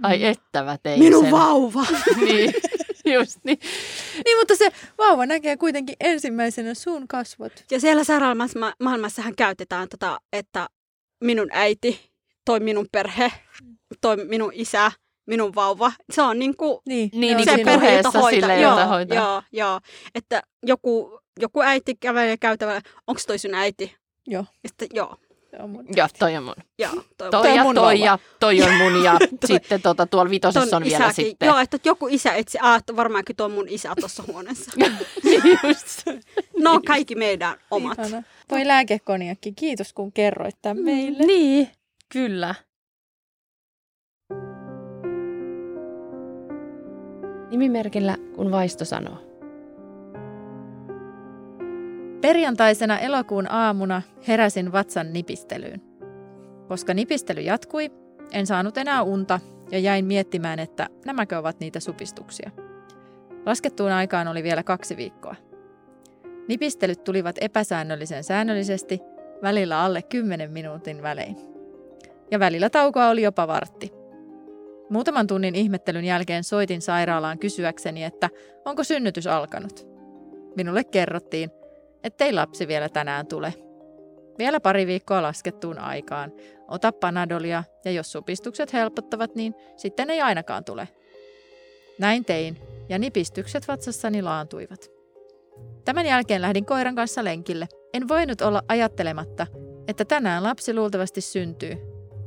Ai 0.02 0.24
että 0.24 0.62
mä 0.62 0.76
tein 0.82 0.98
minun 0.98 1.22
sen. 1.24 1.30
vauva. 1.32 1.86
niin, 2.24 2.54
just 3.18 3.38
niin. 3.44 3.58
Niin, 4.24 4.38
mutta 4.38 4.56
se 4.56 4.70
vauva 4.98 5.26
näkee 5.26 5.56
kuitenkin 5.56 5.96
ensimmäisenä 6.00 6.74
sun 6.74 7.08
kasvot. 7.08 7.52
Ja 7.70 7.80
siellä 7.80 8.04
sairaalamassa 8.04 8.58
maailmassahan 8.82 9.34
käytetään 9.36 9.88
tota, 9.88 10.18
että 10.32 10.68
minun 11.24 11.48
äiti, 11.52 12.10
toi 12.44 12.60
minun 12.60 12.86
perhe, 12.92 13.32
toi 14.00 14.16
minun 14.16 14.50
isä, 14.54 14.92
minun 15.26 15.54
vauva. 15.54 15.92
Se 16.12 16.22
on 16.22 16.38
niin 16.38 16.56
kuin 16.56 16.78
Niin, 16.88 17.10
Niin, 17.12 17.20
ne 17.20 17.30
on 17.30 17.36
niin 17.36 17.44
se 17.50 17.54
siinä. 17.54 17.70
perhe, 17.72 17.96
jota 17.96 18.10
hoitaa. 18.10 18.30
sille, 18.30 18.60
joo, 18.60 18.70
jota 18.70 18.86
hoitaa. 18.86 19.16
Joo, 19.16 19.42
joo. 19.52 19.80
Että 20.14 20.42
joku, 20.62 21.20
joku 21.40 21.60
äiti 21.62 21.94
kävelee 22.00 22.36
käytävällä, 22.36 22.80
onko 23.06 23.20
toi 23.26 23.38
sun 23.38 23.54
äiti? 23.54 23.96
Joo. 24.26 24.44
Ja 24.62 24.68
sitten, 24.68 24.88
joo, 24.92 25.16
on 25.58 25.70
mun. 25.70 25.84
Joo, 25.96 26.08
toi 26.18 26.36
on 26.36 26.44
mun. 26.44 26.54
joo. 26.78 26.92
Toi, 26.92 27.02
Toi, 27.18 27.30
Toi 27.30 27.50
on 27.50 27.56
ja 27.56 27.62
mun 27.62 27.74
toi 27.74 28.00
ja 28.00 28.18
toi 28.40 28.62
on 28.62 28.74
mun 28.74 29.04
ja 29.04 29.18
sitten 29.46 29.82
tota, 29.82 30.06
tuolla 30.06 30.30
vitosessa 30.30 30.76
on 30.76 30.84
vielä 30.84 30.96
isäkin. 30.96 31.14
sitten. 31.14 31.46
Joo, 31.46 31.58
että 31.58 31.78
joku 31.84 32.08
isä 32.10 32.32
etsi, 32.32 32.58
ah, 32.62 32.78
että 32.78 32.96
varmaankin 32.96 33.36
tuo 33.36 33.46
on 33.46 33.52
mun 33.52 33.68
isä 33.68 33.92
tuossa 34.00 34.22
huoneessa. 34.26 34.72
just. 35.68 36.02
No 36.58 36.72
on 36.72 36.82
kaikki 36.82 37.14
meidän 37.14 37.56
omat. 37.70 37.98
Ihana. 37.98 38.22
Toi 38.48 38.66
lääkekoniakki, 38.66 39.52
kiitos 39.52 39.92
kun 39.92 40.12
kerroit 40.12 40.56
tämän 40.62 40.84
meille. 40.84 41.26
Niin, 41.26 41.68
kyllä. 42.12 42.54
Nimimerkillä 47.50 48.16
kun 48.36 48.50
vaisto 48.50 48.84
sanoo. 48.84 49.25
Perjantaisena 52.26 52.98
elokuun 52.98 53.52
aamuna 53.52 54.02
heräsin 54.28 54.72
vatsan 54.72 55.12
nipistelyyn. 55.12 55.82
Koska 56.68 56.94
nipistely 56.94 57.40
jatkui, 57.40 57.90
en 58.32 58.46
saanut 58.46 58.78
enää 58.78 59.02
unta 59.02 59.40
ja 59.70 59.78
jäin 59.78 60.04
miettimään, 60.04 60.58
että 60.58 60.88
nämäkö 61.04 61.38
ovat 61.38 61.60
niitä 61.60 61.80
supistuksia. 61.80 62.50
Laskettuun 63.46 63.92
aikaan 63.92 64.28
oli 64.28 64.42
vielä 64.42 64.62
kaksi 64.62 64.96
viikkoa. 64.96 65.34
Nipistelyt 66.48 67.04
tulivat 67.04 67.36
epäsäännöllisen 67.40 68.24
säännöllisesti, 68.24 69.00
välillä 69.42 69.80
alle 69.80 70.02
10 70.02 70.50
minuutin 70.50 71.02
välein. 71.02 71.36
Ja 72.30 72.38
välillä 72.38 72.70
taukoa 72.70 73.08
oli 73.08 73.22
jopa 73.22 73.46
vartti. 73.46 73.92
Muutaman 74.90 75.26
tunnin 75.26 75.54
ihmettelyn 75.54 76.04
jälkeen 76.04 76.44
soitin 76.44 76.82
sairaalaan 76.82 77.38
kysyäkseni, 77.38 78.04
että 78.04 78.30
onko 78.64 78.84
synnytys 78.84 79.26
alkanut. 79.26 79.86
Minulle 80.56 80.84
kerrottiin, 80.84 81.50
ettei 82.06 82.32
lapsi 82.32 82.68
vielä 82.68 82.88
tänään 82.88 83.26
tule. 83.26 83.54
Vielä 84.38 84.60
pari 84.60 84.86
viikkoa 84.86 85.22
laskettuun 85.22 85.78
aikaan. 85.78 86.32
Ota 86.68 86.92
panadolia 86.92 87.64
ja 87.84 87.90
jos 87.90 88.12
supistukset 88.12 88.72
helpottavat, 88.72 89.34
niin 89.34 89.54
sitten 89.76 90.10
ei 90.10 90.20
ainakaan 90.20 90.64
tule. 90.64 90.88
Näin 91.98 92.24
tein 92.24 92.58
ja 92.88 92.98
nipistykset 92.98 93.68
vatsassani 93.68 94.22
laantuivat. 94.22 94.90
Tämän 95.84 96.06
jälkeen 96.06 96.42
lähdin 96.42 96.66
koiran 96.66 96.94
kanssa 96.94 97.24
lenkille. 97.24 97.66
En 97.94 98.08
voinut 98.08 98.40
olla 98.40 98.62
ajattelematta, 98.68 99.46
että 99.88 100.04
tänään 100.04 100.42
lapsi 100.42 100.74
luultavasti 100.74 101.20
syntyy, 101.20 101.76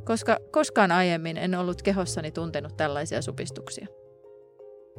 koska 0.06 0.38
koskaan 0.52 0.92
aiemmin 0.92 1.38
en 1.38 1.56
ollut 1.56 1.82
kehossani 1.82 2.32
tuntenut 2.32 2.78
tällaisia 2.78 3.22
supistuksia. 3.22 3.88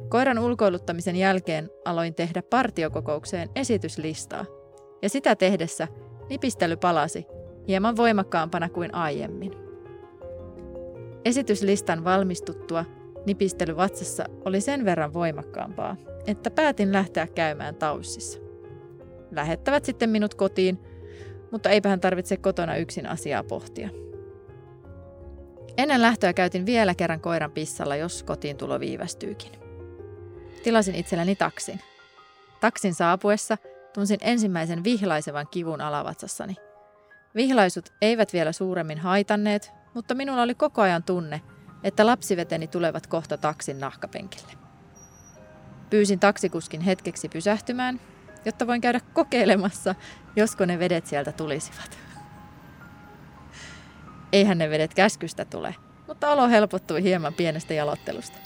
Koiran 0.09 0.39
ulkoiluttamisen 0.39 1.15
jälkeen 1.15 1.69
aloin 1.85 2.15
tehdä 2.15 2.43
partiokokoukseen 2.49 3.49
esityslistaa, 3.55 4.45
ja 5.01 5.09
sitä 5.09 5.35
tehdessä 5.35 5.87
nipistely 6.29 6.77
palasi 6.77 7.25
hieman 7.67 7.97
voimakkaampana 7.97 8.69
kuin 8.69 8.95
aiemmin. 8.95 9.53
Esityslistan 11.25 12.03
valmistuttua 12.03 12.85
nipistely 13.25 13.77
vatsassa 13.77 14.25
oli 14.45 14.61
sen 14.61 14.85
verran 14.85 15.13
voimakkaampaa, 15.13 15.95
että 16.27 16.51
päätin 16.51 16.91
lähteä 16.91 17.27
käymään 17.27 17.75
taussissa. 17.75 18.39
Lähettävät 19.31 19.85
sitten 19.85 20.09
minut 20.09 20.33
kotiin, 20.33 20.79
mutta 21.51 21.69
eipähän 21.69 21.99
tarvitse 21.99 22.37
kotona 22.37 22.75
yksin 22.75 23.05
asiaa 23.05 23.43
pohtia. 23.43 23.89
Ennen 25.77 26.01
lähtöä 26.01 26.33
käytin 26.33 26.65
vielä 26.65 26.95
kerran 26.95 27.19
koiran 27.19 27.51
pissalla, 27.51 27.95
jos 27.95 28.23
kotiin 28.23 28.57
tulo 28.57 28.79
viivästyykin. 28.79 29.51
Tilasin 30.63 30.95
itselleni 30.95 31.35
taksin. 31.35 31.79
Taksin 32.59 32.93
saapuessa 32.93 33.57
tunsin 33.93 34.19
ensimmäisen 34.21 34.83
vihlaisevan 34.83 35.47
kivun 35.51 35.81
alavatsassani. 35.81 36.55
Vihlaisut 37.35 37.93
eivät 38.01 38.33
vielä 38.33 38.51
suuremmin 38.51 38.97
haitanneet, 38.97 39.71
mutta 39.93 40.15
minulla 40.15 40.41
oli 40.41 40.55
koko 40.55 40.81
ajan 40.81 41.03
tunne, 41.03 41.41
että 41.83 42.05
lapsiveteni 42.05 42.67
tulevat 42.67 43.07
kohta 43.07 43.37
taksin 43.37 43.79
nahkapenkille. 43.79 44.51
Pyysin 45.89 46.19
taksikuskin 46.19 46.81
hetkeksi 46.81 47.29
pysähtymään, 47.29 47.99
jotta 48.45 48.67
voin 48.67 48.81
käydä 48.81 48.99
kokeilemassa, 49.13 49.95
josko 50.35 50.65
ne 50.65 50.79
vedet 50.79 51.07
sieltä 51.07 51.31
tulisivat. 51.31 51.97
Eihän 54.33 54.57
ne 54.57 54.69
vedet 54.69 54.93
käskystä 54.93 55.45
tule, 55.45 55.75
mutta 56.07 56.29
olo 56.29 56.47
helpottui 56.47 57.03
hieman 57.03 57.33
pienestä 57.33 57.73
jalottelusta. 57.73 58.37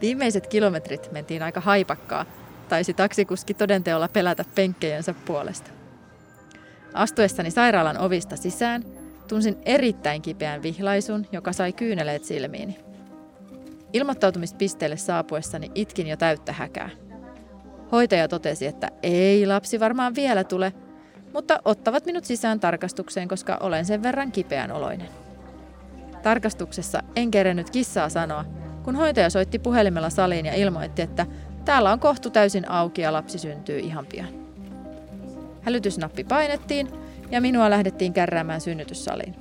Viimeiset 0.00 0.46
kilometrit 0.46 1.12
mentiin 1.12 1.42
aika 1.42 1.60
haipakkaa, 1.60 2.26
taisi 2.68 2.94
taksikuski 2.94 3.54
todenteolla 3.54 4.08
pelätä 4.08 4.44
penkkejensä 4.54 5.14
puolesta. 5.24 5.70
Astuessani 6.94 7.50
sairaalan 7.50 7.98
ovista 7.98 8.36
sisään 8.36 8.84
tunsin 9.28 9.56
erittäin 9.64 10.22
kipeän 10.22 10.62
vihlaisun, 10.62 11.26
joka 11.32 11.52
sai 11.52 11.72
kyyneleet 11.72 12.24
silmiini. 12.24 12.78
Ilmoittautumispisteelle 13.92 14.96
saapuessani 14.96 15.70
itkin 15.74 16.06
jo 16.06 16.16
täyttä 16.16 16.52
häkää. 16.52 16.90
Hoitaja 17.92 18.28
totesi, 18.28 18.66
että 18.66 18.90
ei 19.02 19.46
lapsi 19.46 19.80
varmaan 19.80 20.14
vielä 20.14 20.44
tule, 20.44 20.72
mutta 21.32 21.60
ottavat 21.64 22.06
minut 22.06 22.24
sisään 22.24 22.60
tarkastukseen, 22.60 23.28
koska 23.28 23.56
olen 23.60 23.84
sen 23.84 24.02
verran 24.02 24.32
kipeän 24.32 24.72
oloinen. 24.72 25.08
Tarkastuksessa 26.22 27.02
en 27.16 27.30
kerennyt 27.30 27.70
kissaa 27.70 28.08
sanoa, 28.08 28.44
kun 28.84 28.96
hoitaja 28.96 29.30
soitti 29.30 29.58
puhelimella 29.58 30.10
saliin 30.10 30.46
ja 30.46 30.54
ilmoitti, 30.54 31.02
että 31.02 31.26
täällä 31.68 31.92
on 31.92 32.00
kohtu 32.00 32.30
täysin 32.30 32.70
auki 32.70 33.02
ja 33.02 33.12
lapsi 33.12 33.38
syntyy 33.38 33.78
ihan 33.78 34.06
pian. 34.06 34.28
Hälytysnappi 35.62 36.24
painettiin 36.24 36.88
ja 37.30 37.40
minua 37.40 37.70
lähdettiin 37.70 38.12
kärräämään 38.12 38.60
synnytyssaliin. 38.60 39.34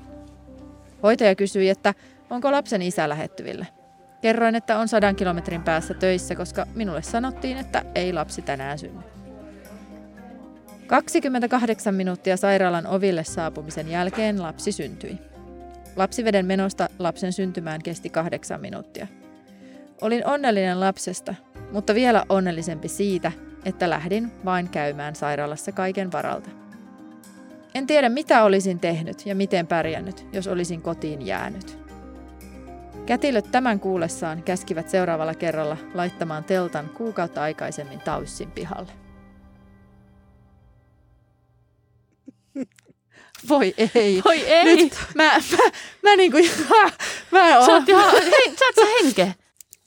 Hoitaja 1.04 1.36
kysyi, 1.36 1.70
että 1.70 1.94
onko 2.30 2.52
lapsen 2.52 2.82
isä 2.82 3.10
lähettyville. 3.10 3.68
Kerroin, 4.22 4.56
että 4.56 4.78
on 4.78 4.88
sadan 4.88 5.16
kilometrin 5.16 5.64
päässä 5.64 5.94
töissä, 5.94 6.36
koska 6.36 6.66
minulle 6.76 7.02
sanottiin, 7.02 7.58
että 7.58 7.86
ei 7.96 8.14
lapsi 8.14 8.42
tänään 8.42 8.80
synny. 8.80 9.02
28 10.88 11.96
minuuttia 11.96 12.38
sairaalan 12.38 12.88
oville 12.88 13.24
saapumisen 13.24 13.92
jälkeen 13.92 14.42
lapsi 14.42 14.72
syntyi. 14.72 15.18
Lapsiveden 15.96 16.46
menosta 16.46 16.90
lapsen 17.00 17.34
syntymään 17.34 17.84
kesti 17.84 18.10
kahdeksan 18.10 18.62
minuuttia. 18.62 19.08
Olin 20.02 20.28
onnellinen 20.28 20.80
lapsesta, 20.80 21.36
mutta 21.72 21.96
vielä 21.96 22.26
onnellisempi 22.30 22.88
siitä, 22.88 23.32
että 23.66 23.90
lähdin 23.90 24.32
vain 24.46 24.70
käymään 24.70 25.16
sairaalassa 25.16 25.72
kaiken 25.72 26.12
varalta. 26.12 26.50
En 27.76 27.88
tiedä 27.88 28.10
mitä 28.10 28.44
olisin 28.44 28.80
tehnyt 28.80 29.26
ja 29.26 29.36
miten 29.36 29.68
pärjännyt, 29.68 30.26
jos 30.34 30.48
olisin 30.48 30.82
kotiin 30.82 31.26
jäänyt. 31.26 31.78
Kätilöt 33.06 33.52
tämän 33.52 33.80
kuullessaan 33.80 34.44
käskivät 34.44 34.90
seuraavalla 34.90 35.34
kerralla 35.34 35.78
laittamaan 35.94 36.44
teltan 36.44 36.90
kuukautta 36.90 37.42
aikaisemmin 37.42 38.00
Taussin 38.00 38.52
pihalle. 38.52 38.92
Voi 43.50 43.74
ei. 43.96 44.22
Voi 44.26 44.42
ei. 44.42 44.66
Nyt 44.66 44.94
mä, 45.16 45.24
mä, 45.34 45.58
mä 46.04 46.16
niinku, 46.16 46.38
mä 47.32 47.50
Sä 47.50 47.60
oon, 47.60 47.70
oot 47.70 47.90
ihan, 47.90 48.12
hei, 48.12 48.56
sä 48.60 48.66
oot 48.66 48.76
sä 48.76 49.04
henke. 49.04 49.36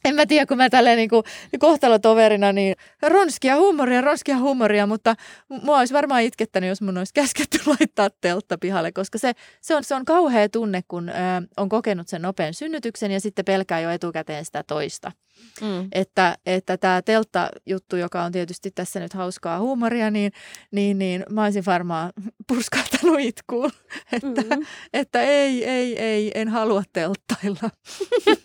En 0.05 0.15
mä 0.15 0.27
tiedä, 0.27 0.47
kun 0.47 0.57
mä 0.57 0.71
tälleen 0.71 0.97
niinku 0.97 1.23
kohtalotoverina, 1.59 2.53
niin 2.53 2.77
ronskia 3.03 3.57
huumoria, 3.57 4.01
ronskia 4.01 4.39
huumoria, 4.39 4.87
mutta 4.87 5.15
mua 5.49 5.79
olisi 5.79 5.95
varmaan 5.95 6.23
itkettänyt, 6.23 6.69
jos 6.69 6.83
mun 6.83 6.99
olisi 6.99 7.15
käsketty 7.15 7.59
laittaa 7.81 8.11
teltta 8.21 8.59
pihalle, 8.59 8.93
koska 8.93 9.19
se, 9.19 9.33
se, 9.61 9.75
on, 9.75 9.85
se 9.85 9.95
on 9.95 10.05
kauhea 10.05 10.49
tunne, 10.49 10.83
kun 10.89 11.09
ö, 11.09 11.13
on 11.57 11.69
kokenut 11.69 12.09
sen 12.09 12.23
nopean 12.23 12.55
synnytyksen 12.55 13.11
ja 13.11 13.21
sitten 13.21 13.45
pelkää 13.45 13.81
jo 13.81 13.91
etukäteen 13.91 14.45
sitä 14.45 14.63
toista. 14.63 15.13
Mm. 15.61 15.89
Että, 15.93 16.39
että 16.47 16.77
tämä 16.77 17.03
teltta-juttu, 17.03 17.97
joka 17.97 18.23
on 18.23 18.33
tietysti 18.33 18.71
tässä 18.71 19.01
nyt 19.01 19.13
hauskaa 19.15 19.59
huumoria, 19.61 20.11
niin, 20.11 20.33
niin, 20.71 20.99
niin 20.99 21.25
mä 21.31 21.45
olisin 21.45 21.65
varmaan 21.67 22.13
purskahtanut 22.49 23.21
itkuun, 23.21 23.71
että, 24.13 24.57
Mm. 24.57 24.67
että 24.93 25.23
ei, 25.23 25.65
ei, 25.65 25.99
ei, 25.99 26.31
en 26.35 26.49
halua 26.49 26.83
telttailla. 26.93 27.71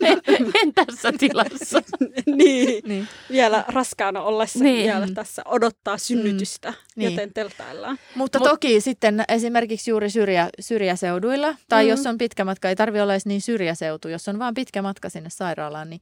en, 0.04 0.20
en 0.62 0.74
tässä 0.74 1.12
tilassa. 1.18 1.82
niin, 2.26 2.82
Niin. 2.86 3.08
vielä 3.30 3.64
raskaana 3.68 4.22
ollessa 4.22 4.64
Niin. 4.64 4.82
vielä 4.84 5.06
tässä 5.14 5.42
odottaa 5.44 5.98
synnytystä, 5.98 6.68
Niin. 6.70 6.85
Niin. 6.96 7.10
joten 7.12 7.32
teltaillaan. 7.34 7.98
Mutta 8.14 8.38
Mut- 8.38 8.48
toki 8.48 8.80
sitten 8.80 9.24
esimerkiksi 9.28 9.90
juuri 9.90 10.10
syrjä, 10.10 10.48
syrjäseuduilla, 10.60 11.54
tai 11.68 11.84
Mm. 11.84 11.88
jos 11.90 12.06
on 12.06 12.18
pitkä 12.18 12.44
matka, 12.44 12.68
ei 12.68 12.76
tarvitse 12.76 13.02
olla 13.02 13.12
edes 13.14 13.26
niin 13.26 13.40
syrjäseutu, 13.42 14.08
jos 14.08 14.28
on 14.28 14.38
vaan 14.38 14.54
pitkä 14.54 14.82
matka 14.82 15.08
sinne 15.08 15.30
sairaalaan, 15.30 15.90
niin, 15.90 16.00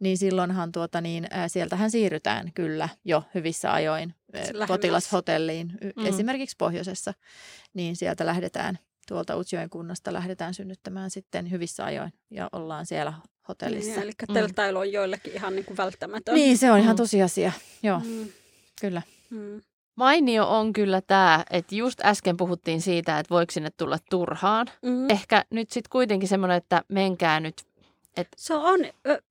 niin 0.00 0.18
silloinhan 0.18 0.72
tuota, 0.72 1.00
niin, 1.00 1.26
ää, 1.30 1.48
sieltähän 1.48 1.90
siirrytään 1.90 2.50
kyllä 2.54 2.88
jo 3.04 3.22
hyvissä 3.34 3.72
ajoin 3.72 4.14
ää, 4.34 4.40
Lähemmäs. 4.42 4.68
potilashotelliin, 4.68 5.72
Mm. 5.96 6.06
esimerkiksi 6.06 6.56
pohjoisessa, 6.58 7.14
niin 7.74 7.96
sieltä 7.96 8.26
lähdetään, 8.26 8.78
tuolta 9.08 9.36
Utsjoen 9.36 9.70
kunnasta 9.70 10.12
lähdetään 10.12 10.54
synnyttämään 10.54 11.10
sitten 11.10 11.50
hyvissä 11.50 11.84
ajoin 11.84 12.12
ja 12.30 12.48
ollaan 12.52 12.86
siellä 12.86 13.12
hotellissa. 13.48 13.90
Niin, 13.90 14.02
eli 14.02 14.12
Mm. 14.28 14.34
teltailu 14.34 14.78
on 14.78 14.92
joillekin 14.92 15.32
ihan 15.32 15.54
niin 15.56 15.64
kuin 15.64 15.76
välttämätön. 15.76 16.34
Niin, 16.34 16.58
se 16.58 16.70
on 16.70 16.78
ihan 16.78 16.94
Mm. 16.94 16.96
tosiasia. 16.96 17.52
Joo, 17.82 17.98
Mm. 17.98 18.28
kyllä. 18.80 19.02
Mm. 19.30 19.60
Mainio 19.96 20.48
on 20.58 20.72
kyllä 20.72 21.00
tämä, 21.00 21.44
että 21.50 21.74
just 21.74 22.00
äsken 22.04 22.36
puhuttiin 22.36 22.80
siitä, 22.80 23.18
että 23.18 23.30
voiko 23.34 23.52
sinne 23.52 23.70
tulla 23.76 23.98
turhaan. 24.10 24.66
Mm. 24.82 25.10
Ehkä 25.10 25.44
nyt 25.50 25.70
sitten 25.70 25.90
kuitenkin 25.90 26.28
semmoinen, 26.28 26.56
että 26.56 26.82
menkää 26.88 27.40
nyt. 27.40 27.54
Se 28.36 28.54
on, 28.54 28.80
ö, 29.06 29.22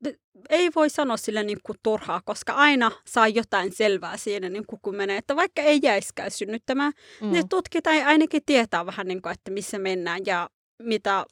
ei 0.50 0.70
voi 0.76 0.90
sanoa 0.90 1.18
sille 1.18 1.44
niin 1.44 1.60
kuin 1.64 1.78
turhaa, 1.84 2.22
koska 2.26 2.54
aina 2.54 2.92
saa 3.06 3.28
jotain 3.28 3.72
selvää 3.72 4.18
siinä, 4.18 4.50
niin 4.50 4.66
kuin 4.68 4.80
kun 4.82 4.96
menee, 4.96 5.18
että 5.18 5.36
vaikka 5.36 5.62
ei 5.62 5.80
jäiskään 5.84 6.32
synnyttämään, 6.32 6.94
Mm. 7.22 7.28
mm. 7.28 7.34
ne 7.34 7.44
tutkitaan 7.50 7.98
ja 7.98 8.08
ainakin 8.08 8.42
tietää 8.46 8.86
vähän, 8.86 9.08
niin 9.08 9.22
kuin, 9.22 9.34
että 9.34 9.52
missä 9.52 9.80
mennään 9.80 10.22
ja 10.26 10.50
mitä 10.84 11.26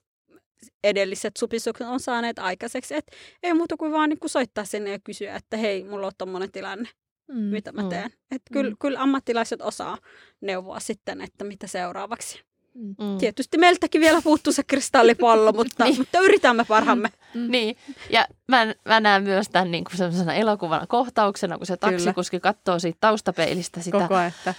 edelliset 0.83 1.37
supistukset 1.37 1.87
on 1.87 1.99
saaneet 1.99 2.39
aikaiseksi. 2.39 2.95
Et 2.95 3.05
ei 3.43 3.53
muuta 3.53 3.77
kuin 3.77 3.91
vaan 3.91 4.09
niin 4.09 4.19
kuin 4.19 4.29
soittaa 4.29 4.65
sinne 4.65 4.91
ja 4.91 4.99
kysyä, 5.03 5.35
että 5.35 5.57
hei, 5.57 5.83
mulla 5.83 6.07
on 6.07 6.13
tommonen 6.17 6.51
tilanne, 6.51 6.89
Mm. 7.33 7.39
mitä 7.41 7.71
mä 7.71 7.81
Mm. 7.83 7.89
teen. 7.89 8.11
Et 8.31 8.41
kyllä, 8.53 8.69
Mm. 8.69 8.75
kyllä 8.79 8.99
ammattilaiset 9.01 9.61
osaa 9.61 9.97
neuvoa 10.41 10.79
sitten, 10.79 11.21
että 11.21 11.43
mitä 11.43 11.67
seuraavaksi. 11.67 12.41
Mm. 12.73 13.17
Tietysti 13.17 13.57
meiltäkin 13.57 14.01
vielä 14.01 14.21
puuttuu 14.23 14.53
se 14.53 14.63
kristallipallo, 14.63 15.51
mutta, 15.63 15.83
Niin. 15.83 15.97
mutta 15.97 16.19
yritämme 16.19 16.65
parhaamme. 16.65 17.09
Mm. 17.33 17.51
Niin, 17.51 17.75
ja 18.09 18.25
mä, 18.47 18.65
mä 18.85 18.99
näen 18.99 19.23
myös 19.23 19.49
tämän 19.49 19.71
niin 19.71 19.83
kuin 19.83 19.97
sellaisena 19.97 20.33
elokuvan 20.33 20.87
kohtauksena, 20.87 21.57
kun 21.57 21.67
se 21.67 21.77
Kyllä. 21.77 21.91
taksikuski 21.91 22.39
katsoo 22.39 22.79
siitä 22.79 22.97
taustapeilistä 23.01 23.81
sitä, 23.81 23.97
Koko 23.99 24.15
ajan, 24.15 24.27
että 24.37 24.53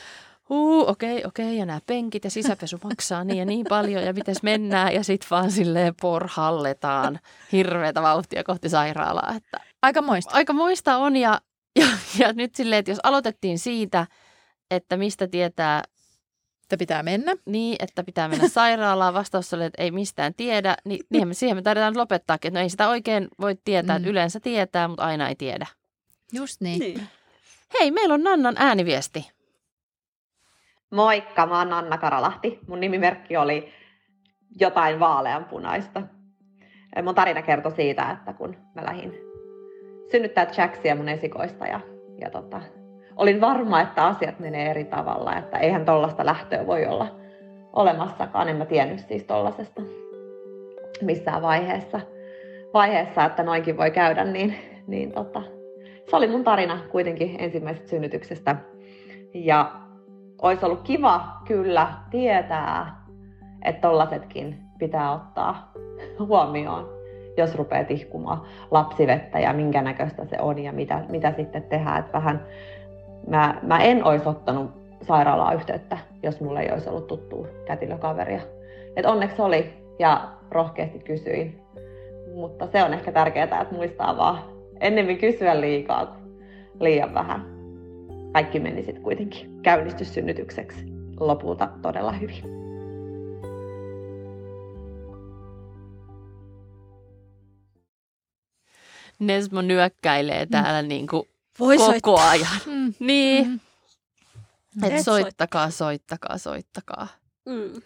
huu, 0.48 0.88
okei, 0.88 1.24
okei, 1.24 1.56
ja 1.56 1.66
nämä 1.66 1.80
penkit 1.86 2.24
ja 2.24 2.30
sisäpesu 2.30 2.78
maksaa 2.84 3.24
niin 3.24 3.38
ja 3.38 3.44
niin 3.44 3.66
paljon, 3.68 4.02
ja 4.02 4.12
miten 4.12 4.34
mennään, 4.42 4.94
ja 4.94 5.04
sitten 5.04 5.30
vaan 5.30 5.50
silleen 5.50 5.94
porhalletaan 6.02 7.20
hirveätä 7.52 8.02
vauhtia 8.02 8.44
kohti 8.44 8.68
sairaalaa. 8.68 9.34
Että 9.36 9.60
aika 9.82 10.02
moista. 10.02 10.34
aika 10.34 10.52
moista 10.52 10.96
on, 10.96 11.16
ja, 11.16 11.40
ja, 11.78 11.86
ja 12.18 12.32
nyt 12.32 12.54
silleen, 12.54 12.78
että 12.78 12.90
jos 12.90 13.00
aloitettiin 13.02 13.58
siitä, 13.58 14.06
että 14.70 14.96
mistä 14.96 15.26
tietää 15.28 15.82
Että 16.62 16.76
pitää 16.78 17.02
mennä. 17.02 17.32
niin, 17.46 17.76
että 17.78 18.04
pitää 18.04 18.28
mennä 18.28 18.48
sairaalaan, 18.58 19.14
vastaus 19.14 19.54
oli, 19.54 19.64
että 19.64 19.82
ei 19.82 19.90
mistään 19.90 20.34
tiedä, 20.34 20.76
niin 20.84 21.06
niinhän 21.10 21.28
me 21.28 21.34
siihen 21.34 21.56
me 21.56 21.62
tarvitaan 21.62 21.96
lopettaakin, 21.96 22.48
että 22.48 22.58
no 22.58 22.62
ei 22.62 22.70
sitä 22.70 22.88
oikein 22.88 23.28
voi 23.40 23.56
tietää, 23.64 23.98
Mm. 23.98 24.02
että 24.02 24.10
yleensä 24.10 24.40
tietää, 24.40 24.88
mutta 24.88 25.04
aina 25.04 25.28
ei 25.28 25.34
tiedä. 25.34 25.66
Just 26.32 26.60
niin. 26.60 26.78
Niin. 26.78 27.06
Hei, 27.80 27.90
meillä 27.90 28.14
on 28.14 28.22
Nannan 28.22 28.54
ääniviesti. 28.58 29.30
Moikka, 30.90 31.46
mä 31.46 31.58
oon 31.58 31.72
Anna 31.72 31.98
Karalahti. 31.98 32.58
Mun 32.68 32.80
nimimerkki 32.80 33.36
oli 33.36 33.72
jotain 34.60 35.00
vaaleanpunaista. 35.00 36.02
Mun 37.02 37.14
tarina 37.14 37.42
kertoi 37.42 37.72
siitä, 37.76 38.10
että 38.10 38.32
kun 38.32 38.56
mä 38.74 38.84
lähdin 38.84 39.14
synnyttää 40.10 40.46
Jacksia 40.56 40.94
mun 40.94 41.08
esikoista 41.08 41.66
ja, 41.66 41.80
ja 42.20 42.30
tota, 42.30 42.60
olin 43.16 43.40
varma, 43.40 43.80
että 43.80 44.06
asiat 44.06 44.38
menee 44.38 44.70
eri 44.70 44.84
tavalla, 44.84 45.36
että 45.36 45.58
eihän 45.58 45.84
tollasta 45.84 46.26
lähtöä 46.26 46.66
voi 46.66 46.86
olla 46.86 47.06
olemassakaan. 47.72 48.48
En 48.48 48.56
mä 48.56 48.64
tiennyt 48.64 49.00
siis 49.00 49.24
tollasesta 49.24 49.82
missään 51.02 51.42
vaiheessa, 51.42 52.00
vaiheessa 52.74 53.24
että 53.24 53.42
noinkin 53.42 53.76
voi 53.76 53.90
käydä, 53.90 54.24
niin, 54.24 54.54
niin 54.86 55.12
tota, 55.12 55.42
se 56.10 56.16
oli 56.16 56.28
mun 56.28 56.44
tarina 56.44 56.78
kuitenkin 56.90 57.36
ensimmäisestä 57.38 57.88
synnytyksestä. 57.88 58.56
Ja 59.34 59.72
olisi 60.42 60.66
ollut 60.66 60.82
kiva 60.82 61.28
kyllä 61.46 61.92
tietää, 62.10 63.04
että 63.64 63.88
tollasetkin 63.88 64.58
pitää 64.78 65.12
ottaa 65.12 65.72
huomioon, 66.18 67.01
jos 67.36 67.54
rupeaa 67.54 67.84
tihkumaan 67.84 68.42
lapsivettä 68.70 69.38
ja 69.38 69.52
minkä 69.52 69.82
näköistä 69.82 70.24
se 70.24 70.36
on 70.40 70.58
ja 70.58 70.72
mitä, 70.72 71.04
mitä 71.08 71.32
sitten 71.36 71.62
tehdään. 71.62 71.98
Että 71.98 72.12
vähän 72.12 72.46
mä, 73.26 73.54
mä 73.62 73.82
en 73.82 74.04
olisi 74.04 74.28
ottanut 74.28 74.70
sairaalaa 75.02 75.52
yhteyttä, 75.52 75.98
jos 76.22 76.40
mulla 76.40 76.60
ei 76.60 76.72
olisi 76.72 76.88
ollut 76.88 77.06
tuttua 77.06 77.46
kätilökaveria. 77.64 78.40
Et 78.96 79.06
onneksi 79.06 79.42
oli 79.42 79.72
ja 79.98 80.28
rohkeasti 80.50 80.98
kysyin. 80.98 81.60
Mutta 82.34 82.66
se 82.66 82.84
on 82.84 82.94
ehkä 82.94 83.12
tärkeää, 83.12 83.44
että 83.44 83.74
muistaa 83.74 84.16
vaan 84.16 84.38
ennemmin 84.80 85.18
kysyä 85.18 85.60
liikaa 85.60 86.06
kuin 86.06 86.38
liian 86.80 87.14
vähän 87.14 87.52
kaikki 88.32 88.60
meni 88.60 88.82
sitten 88.82 89.02
kuitenkin 89.02 89.62
käynnistyssynnytykseksi 89.62 90.84
lopulta 91.20 91.68
todella 91.82 92.12
hyvin. 92.12 92.61
Nesmo 99.26 99.62
nyökkäilee 99.62 100.46
täällä 100.46 100.82
niin 100.82 101.06
kuin 101.06 101.28
Voi 101.58 101.76
koko 101.76 101.90
soittaa. 101.90 102.30
ajan. 102.30 102.60
Mm. 102.66 102.94
Niin, 103.06 103.46
Mm. 104.76 104.84
että 104.84 104.96
Et 104.96 105.04
soittakaa, 105.04 105.70
soittakaa, 105.70 106.38
soittakaa. 106.38 107.08
Mm. 107.46 107.82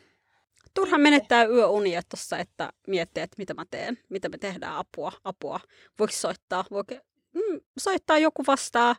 Turha 0.75 0.99
menettää 0.99 1.44
yöunia 1.44 2.03
tuossa, 2.09 2.38
että 2.38 2.72
miettii, 2.87 3.22
että 3.22 3.35
mitä 3.38 3.55
mä 3.55 3.64
teen, 3.70 3.99
mitä 4.09 4.29
me 4.29 4.38
tehdään, 4.38 4.77
apua, 4.77 5.12
apua. 5.25 5.61
Voiko 5.99 6.12
soittaa? 6.12 6.64
Voiko... 6.70 6.94
Mm, 7.35 7.61
soittaa 7.79 8.18
joku 8.18 8.44
vastaa. 8.46 8.96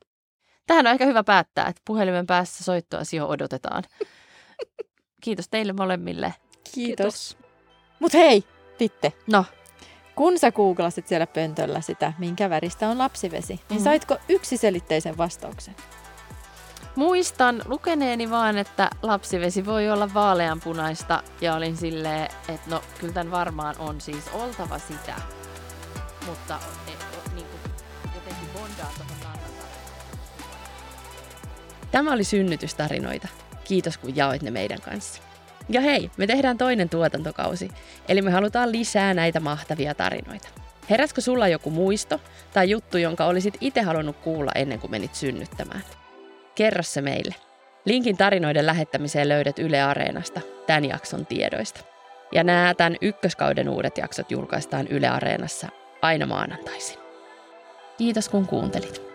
Tähän 0.67 0.88
on 0.88 0.93
ehkä 0.93 1.06
hyvä 1.06 1.23
päättää, 1.23 1.67
että 1.67 1.82
puhelimen 1.86 2.26
päässä 2.28 2.63
soittoa 2.63 3.02
jo 3.15 3.28
odotetaan. 3.28 3.84
Kiitos 5.23 5.50
teille 5.50 5.73
molemmille. 5.73 6.34
Kiitos. 6.73 7.38
Mut 8.00 8.13
hei, 8.13 8.43
Titte, 8.78 9.13
No, 9.28 9.45
kun 10.17 10.39
sä 10.39 10.51
googlasit 10.51 11.08
siellä 11.08 11.27
pöntöllä 11.27 11.82
sitä, 11.82 12.13
minkä 12.17 12.49
väristä 12.49 12.89
on 12.89 12.97
lapsivesi, 12.97 13.53
niin 13.69 13.80
Mhm. 13.80 13.84
saitko 13.84 14.17
yksiselitteisen 14.30 15.17
vastauksen? 15.17 15.75
Muistan 16.95 17.62
lukeneeni 17.65 18.30
vaan, 18.30 18.58
että 18.58 18.89
lapsivesi 19.01 19.65
voi 19.65 19.89
olla 19.89 20.13
vaaleanpunaista 20.13 21.23
ja 21.41 21.56
olin 21.56 21.77
silleen, 21.77 22.30
että 22.49 22.69
no 22.69 22.82
kyllä 22.99 23.13
tämän 23.13 23.32
varmaan 23.32 23.75
on 23.80 24.01
siis 24.01 24.23
oltava 24.34 24.80
sitä. 24.80 25.15
Mutta 26.25 26.60
et, 26.88 26.99
o, 27.17 27.30
niin 27.36 27.47
kuin, 27.47 27.62
jotenkin 28.15 28.49
bondaa 28.53 28.91
tuohon 28.97 29.38
Tämä 31.91 32.13
oli 32.13 32.23
synnytystarinoita. 32.23 33.27
Kiitos 33.63 33.97
kun 33.97 34.15
jaoit 34.15 34.41
ne 34.41 34.51
meidän 34.51 34.82
kanssa. 34.82 35.21
Ja 35.69 35.82
hei, 35.82 36.12
me 36.17 36.27
tehdään 36.27 36.58
toinen 36.58 36.89
tuotantokausi, 36.89 37.69
eli 38.10 38.21
me 38.21 38.32
halutaan 38.32 38.71
lisää 38.71 39.13
näitä 39.13 39.39
mahtavia 39.39 39.95
tarinoita. 39.95 40.47
Heräskö 40.89 41.21
sulla 41.21 41.47
joku 41.47 41.69
muisto 41.69 42.21
tai 42.53 42.69
juttu, 42.69 42.97
jonka 42.97 43.25
olisit 43.25 43.58
itse 43.62 43.82
halunnut 43.82 44.17
kuulla 44.17 44.51
ennen 44.56 44.80
kuin 44.80 44.91
menit 44.91 45.15
synnyttämään? 45.15 45.82
Kerro 46.56 46.84
se 46.84 47.01
meille. 47.01 47.36
Linkin 47.86 48.17
tarinoiden 48.17 48.65
lähettämiseen 48.65 49.30
löydät 49.30 49.60
Yle 49.60 49.82
Areenasta 49.82 50.41
tämän 50.67 50.86
jakson 50.86 51.25
tiedoista. 51.25 51.80
Ja 52.32 52.43
nämä 52.43 52.73
tämän 52.73 52.95
ykköskauden 53.01 53.69
uudet 53.69 53.97
jaksot 53.97 54.32
julkaistaan 54.32 54.88
Yle 54.88 55.08
Areenassa 55.08 55.67
aina 56.01 56.25
maanantaisin. 56.25 56.97
Kiitos 57.97 58.30
kun 58.30 58.47
kuuntelit. 58.47 59.07